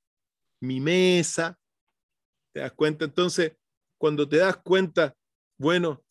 [0.61, 1.59] mi mesa.
[2.55, 3.05] ¿Te das cuenta?
[3.05, 3.53] Entonces,
[3.99, 5.15] cuando te das cuenta,
[5.59, 6.05] bueno,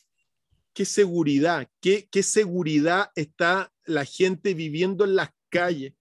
[0.73, 5.93] qué seguridad, qué, qué seguridad está la gente viviendo en las calles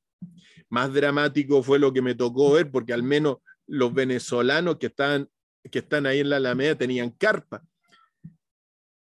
[0.71, 5.29] más dramático fue lo que me tocó ver, porque al menos los venezolanos que están,
[5.71, 7.63] que están ahí en la Alameda tenían carpa.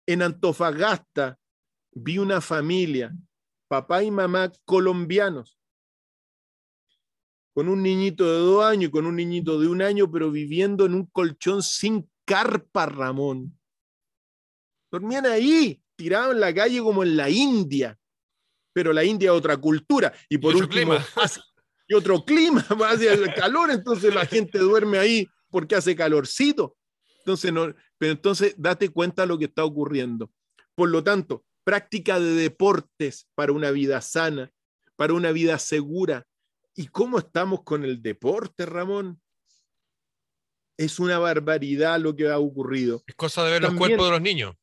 [0.07, 1.39] En Antofagasta
[1.93, 3.13] vi una familia,
[3.69, 5.59] papá y mamá colombianos,
[7.55, 10.85] con un niñito de dos años y con un niñito de un año, pero viviendo
[10.85, 13.59] en un colchón sin carpa, Ramón.
[14.93, 17.99] Dormían ahí, tirados en la calle como en la India.
[18.75, 20.13] Pero la India es otra cultura.
[20.29, 20.95] Y por último,
[21.89, 22.61] y otro clima,
[22.91, 26.77] hacia el calor, entonces la gente duerme ahí porque hace calorcito.
[27.21, 30.31] Entonces, no, pero entonces date cuenta de lo que está ocurriendo.
[30.75, 34.53] Por lo tanto, práctica de deportes para una vida sana,
[34.95, 36.25] para una vida segura.
[36.77, 39.21] ¿Y cómo estamos con el deporte, Ramón?
[40.77, 43.03] Es una barbaridad lo que ha ocurrido.
[43.05, 44.55] Es cosa de ver los cuerpos de los niños.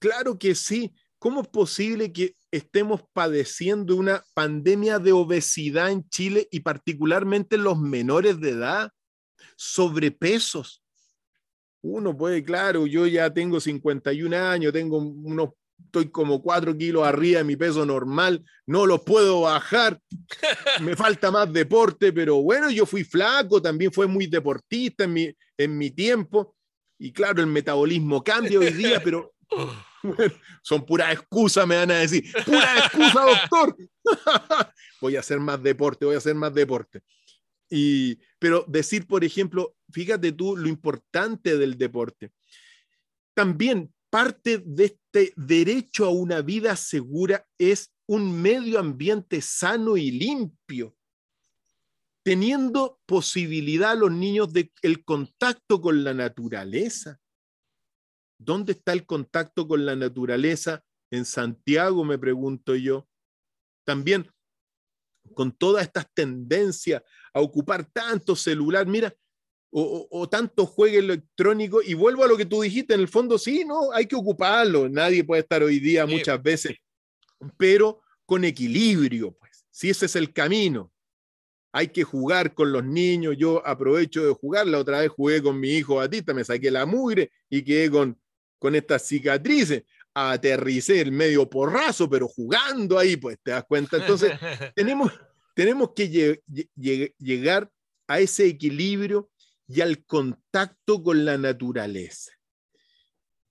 [0.00, 0.92] Claro que sí.
[1.20, 7.62] ¿Cómo es posible que estemos padeciendo una pandemia de obesidad en Chile y particularmente en
[7.62, 8.90] los menores de edad?
[9.54, 10.82] Sobrepesos.
[11.80, 15.50] Uno puede, claro, yo ya tengo 51 años, tengo unos
[15.84, 20.00] estoy como cuatro kilos arriba de mi peso normal, no lo puedo bajar,
[20.80, 25.36] me falta más deporte, pero bueno, yo fui flaco, también fui muy deportista en mi,
[25.56, 26.54] en mi tiempo,
[26.98, 29.34] y claro, el metabolismo cambia hoy día, pero
[30.62, 33.76] son puras excusas, me van a decir, pura excusa, doctor.
[35.00, 37.02] voy a hacer más deporte, voy a hacer más deporte.
[37.68, 42.30] Y, pero decir, por ejemplo, fíjate tú lo importante del deporte.
[43.34, 50.10] También parte de este derecho a una vida segura es un medio ambiente sano y
[50.10, 50.96] limpio,
[52.24, 57.20] teniendo posibilidad a los niños de el contacto con la naturaleza.
[58.38, 60.82] ¿Dónde está el contacto con la naturaleza?
[61.10, 63.06] En Santiago, me pregunto yo.
[63.84, 64.30] También
[65.34, 67.02] con todas estas tendencias
[67.34, 68.86] a ocupar tanto celular.
[68.86, 69.14] Mira,
[69.74, 71.82] o, tanto juegue electrónico.
[71.82, 74.88] Y vuelvo a lo que tú dijiste, en el fondo sí, no, hay que ocuparlo.
[74.88, 76.76] Nadie puede estar hoy día muchas veces,
[77.56, 79.64] pero con equilibrio, pues.
[79.70, 80.92] Si ese es el camino.
[81.74, 83.34] Hay que jugar con los niños.
[83.38, 84.66] Yo aprovecho de jugar.
[84.66, 88.20] La otra vez jugué con mi hijo Batista, me saqué la mugre y quedé con,
[88.58, 89.84] con estas cicatrices.
[90.12, 93.96] Aterricé el medio porrazo, pero jugando ahí, pues te das cuenta.
[93.96, 94.32] Entonces,
[94.76, 95.10] tenemos,
[95.54, 96.38] tenemos que
[97.18, 97.70] llegar
[98.06, 99.30] a ese equilibrio
[99.68, 102.32] y al contacto con la naturaleza.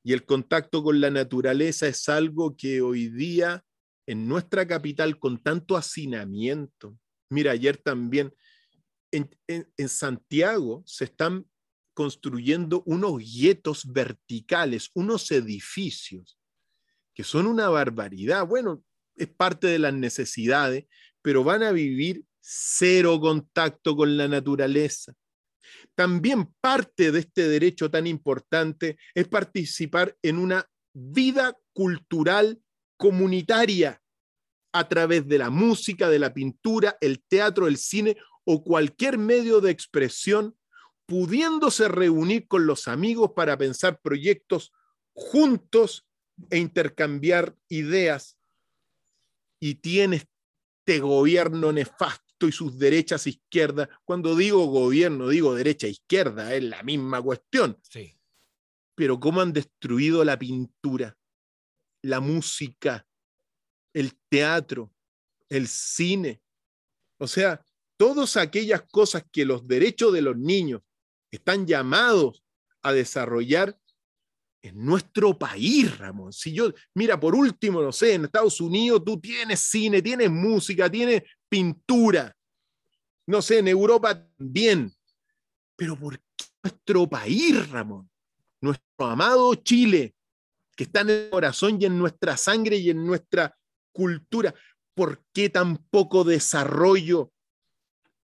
[0.03, 3.63] Y el contacto con la naturaleza es algo que hoy día
[4.07, 6.97] en nuestra capital con tanto hacinamiento,
[7.29, 8.33] mira, ayer también
[9.11, 9.29] en,
[9.87, 11.45] Santiago se están
[11.93, 16.39] construyendo unos guetos verticales, unos edificios
[17.13, 18.47] que son una barbaridad.
[18.47, 18.83] Bueno,
[19.15, 20.85] es parte de las necesidades,
[21.21, 25.13] pero van a vivir cero contacto con la naturaleza.
[25.95, 32.61] También parte de este derecho tan importante es participar en una vida cultural
[32.97, 34.01] comunitaria
[34.73, 39.59] a través de la música, de la pintura, el teatro, el cine o cualquier medio
[39.59, 40.57] de expresión,
[41.05, 44.71] pudiéndose reunir con los amigos para pensar proyectos
[45.13, 46.07] juntos
[46.49, 48.37] e intercambiar ideas.
[49.59, 50.23] Y tiene
[50.85, 53.89] este gobierno nefasto y sus derechas e izquierdas.
[54.03, 57.77] Cuando digo gobierno, digo derecha e izquierda, es la misma cuestión.
[57.83, 58.17] Sí.
[58.95, 61.17] Pero cómo han destruido la pintura,
[62.03, 63.05] la música,
[63.93, 64.93] el teatro,
[65.49, 66.41] el cine.
[67.17, 67.63] O sea,
[67.97, 70.81] todas aquellas cosas que los derechos de los niños
[71.31, 72.43] están llamados
[72.81, 73.77] a desarrollar
[74.63, 76.31] en nuestro país, Ramón.
[76.33, 80.89] Si yo, mira, por último, no sé, en Estados Unidos tú tienes cine, tienes música,
[80.89, 82.33] tienes pintura.
[83.27, 84.93] No sé, en Europa también.
[85.75, 88.09] Pero ¿por qué nuestro país, Ramón?
[88.61, 90.15] Nuestro amado Chile,
[90.75, 93.57] que está en el corazón y en nuestra sangre y en nuestra
[93.91, 94.53] cultura,
[94.93, 97.33] ¿por qué tan poco desarrollo?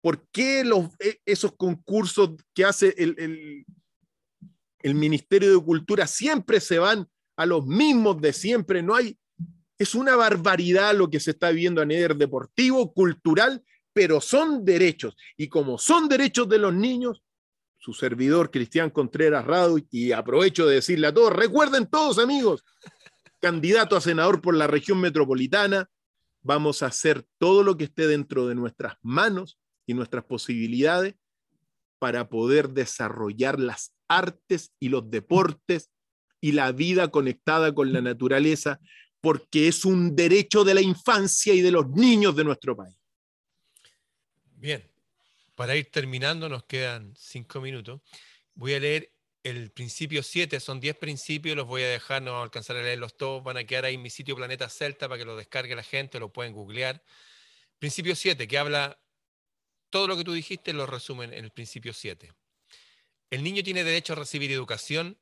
[0.02, 0.64] ¿Por qué
[1.00, 8.22] e, esos concursos que hace el Ministerio de Cultura siempre se van a los mismos
[8.22, 8.82] de siempre?
[8.82, 9.18] No hay,
[9.82, 13.64] es una barbaridad lo que se está viendo a nivel deportivo, cultural,
[13.94, 15.16] pero son derechos.
[15.38, 17.24] Y como son derechos de los niños,
[17.80, 22.64] su servidor Cristian Contreras Rado, y aprovecho de decirle a todos, recuerden todos amigos,
[23.40, 25.90] candidato a senador por la región metropolitana,
[26.44, 29.58] vamos a hacer todo lo que esté dentro de nuestras manos
[29.88, 31.16] y nuestras posibilidades
[31.98, 35.90] para poder desarrollar las artes y los deportes
[36.40, 38.80] y la vida conectada con la naturaleza
[39.22, 42.96] porque es un derecho de la infancia y de los niños de nuestro país.
[44.56, 44.84] Bien,
[45.56, 48.02] para ir terminando, nos quedan cinco minutos.
[48.56, 49.12] Voy a leer
[49.44, 53.44] el principio 7, son 10 principios, los voy a dejar, no alcanzar a leerlos todos,
[53.44, 56.20] van a quedar ahí en mi sitio Planeta Celta para que lo descargue la gente,
[56.20, 57.04] lo pueden googlear.
[57.80, 59.00] Principio 7, que habla,
[59.90, 62.32] todo lo que tú dijiste lo resumen en el principio 7.
[63.32, 65.18] el niño tiene derecho a recibir educación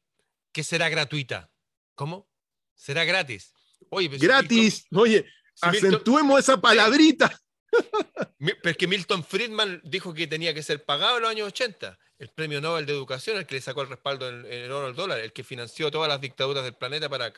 [0.52, 1.52] que será gratuita.
[1.96, 2.28] ¿Cómo?
[2.76, 3.54] Será gratis.
[3.90, 4.86] Oye, gratis.
[4.92, 5.26] Oye,
[5.62, 7.32] acentuemos esa palabrita.
[8.64, 11.98] Porque Milton Friedman dijo que tenía que ser pagado en los años 80.
[12.18, 14.96] El premio Nobel de Educación, el que le sacó el respaldo en, el oro al
[14.96, 17.32] dólar, el que financió todas las dictaduras del planeta para,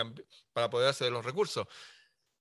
[0.53, 1.67] para apoderarse de los recursos.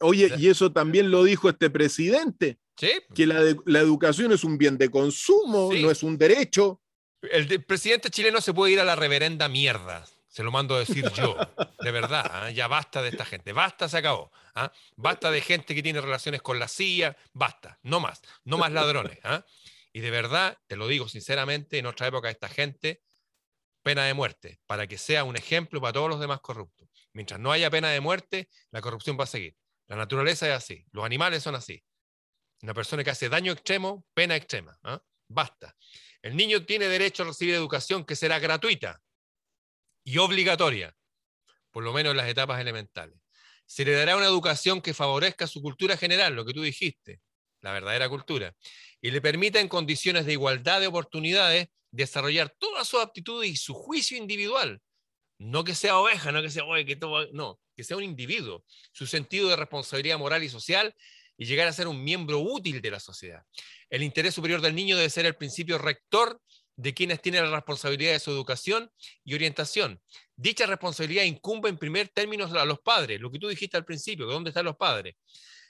[0.01, 2.59] Oye, y eso también lo dijo este presidente.
[2.77, 2.93] ¿Sí?
[3.15, 3.41] Que la,
[3.81, 6.81] educación es un bien de consumo, no es un derecho.
[7.21, 10.07] El, presidente chileno se puede ir a la reverenda mierda.
[10.31, 11.37] Se lo mando a decir yo,
[11.81, 12.51] de verdad, ¿ah?
[12.51, 14.31] ya basta de esta gente, basta, se acabó.
[14.55, 14.73] ¿ah?
[14.95, 19.19] Basta de gente que tiene relaciones con la CIA, basta, no más, no más ladrones.
[19.25, 19.45] ¿ah?
[19.93, 23.03] Y de verdad, te lo digo sinceramente, en otra época esta gente,
[23.83, 26.89] pena de muerte, para que sea un ejemplo para todos los demás corruptos.
[27.13, 29.57] Mientras no haya pena de muerte, la corrupción va a seguir.
[29.89, 31.83] La naturaleza es así, los animales son así.
[32.63, 34.79] Una persona que hace daño extremo, pena extrema.
[35.27, 35.75] Basta.
[36.23, 39.03] El niño tiene derecho a recibir educación que será gratuita
[40.05, 40.95] y obligatoria,
[41.71, 43.19] por lo menos en las etapas elementales.
[43.67, 47.21] Se le dará una educación que favorezca su cultura general, lo que tú dijiste,
[47.61, 48.55] la verdadera cultura,
[49.01, 53.75] y le permita en condiciones de igualdad de oportunidades desarrollar todas sus aptitudes y su
[53.75, 54.81] juicio individual.
[55.39, 58.65] No que sea oveja, no que sea, oye, que todo, no, que sea un individuo,
[58.93, 60.95] su sentido de responsabilidad moral y social
[61.37, 63.43] y llegar a ser un miembro útil de la sociedad.
[63.89, 66.41] El interés superior del niño debe ser el principio rector
[66.81, 68.91] de quienes tienen la responsabilidad de su educación
[69.23, 70.01] y orientación.
[70.35, 74.27] Dicha responsabilidad incumbe en primer término a los padres, lo que tú dijiste al principio,
[74.27, 75.15] ¿dónde están los padres?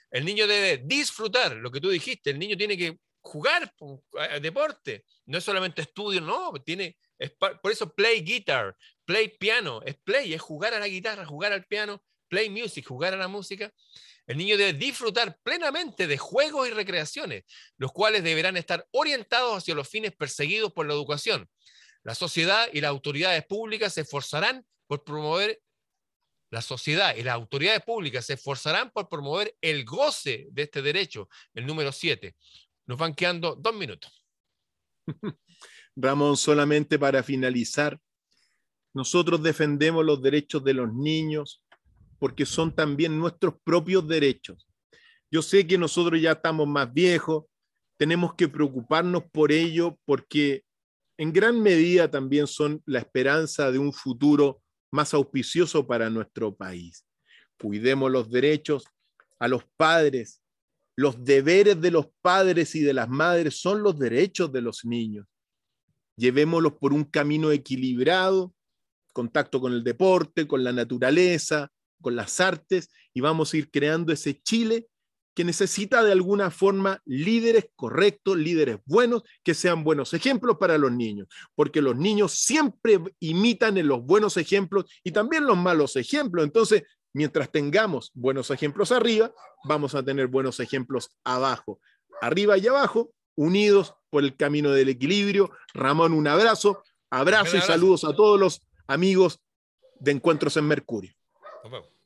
[0.09, 3.73] El niño debe disfrutar, lo que tú dijiste, el niño tiene que jugar
[4.41, 6.97] deporte, no es solamente estudio, no, tiene,
[7.61, 11.65] por eso play guitar, play piano, es play, es jugar a la guitarra, jugar al
[11.65, 13.71] piano, play music, jugar a la música.
[14.31, 17.43] El niño debe disfrutar plenamente de juegos y recreaciones,
[17.75, 21.49] los cuales deberán estar orientados hacia los fines perseguidos por la educación.
[22.01, 25.61] La sociedad y las autoridades públicas se esforzarán por promover
[26.49, 31.27] la sociedad y las autoridades públicas se esforzarán por promover el goce de este derecho,
[31.53, 32.33] el número 7.
[32.85, 34.23] Nos van quedando dos minutos.
[35.97, 37.99] Ramón, solamente para finalizar,
[38.93, 41.60] nosotros defendemos los derechos de los niños,
[42.21, 44.67] porque son también nuestros propios derechos.
[45.31, 47.45] Yo sé que nosotros ya estamos más viejos,
[47.97, 50.63] tenemos que preocuparnos por ello porque
[51.17, 54.61] en gran medida también son la esperanza de un futuro
[54.91, 57.07] más auspicioso para nuestro país.
[57.59, 58.83] Cuidemos los derechos
[59.39, 60.43] a los padres.
[60.95, 65.25] Los deberes de los padres y de las madres son los derechos de los niños.
[66.17, 68.53] Llevémoslos por un camino equilibrado,
[69.11, 71.71] contacto con el deporte, con la naturaleza,
[72.01, 74.87] con las artes y vamos a ir creando ese Chile
[75.33, 80.91] que necesita de alguna forma líderes correctos, líderes buenos, que sean buenos ejemplos para los
[80.91, 86.43] niños, porque los niños siempre imitan en los buenos ejemplos y también los malos ejemplos.
[86.43, 86.83] Entonces,
[87.13, 89.31] mientras tengamos buenos ejemplos arriba,
[89.63, 91.79] vamos a tener buenos ejemplos abajo.
[92.21, 95.51] Arriba y abajo, unidos por el camino del equilibrio.
[95.73, 99.39] Ramón, un abrazo, abrazo y saludos a todos los amigos
[99.99, 101.13] de Encuentros en Mercurio.
[101.63, 102.00] Tá.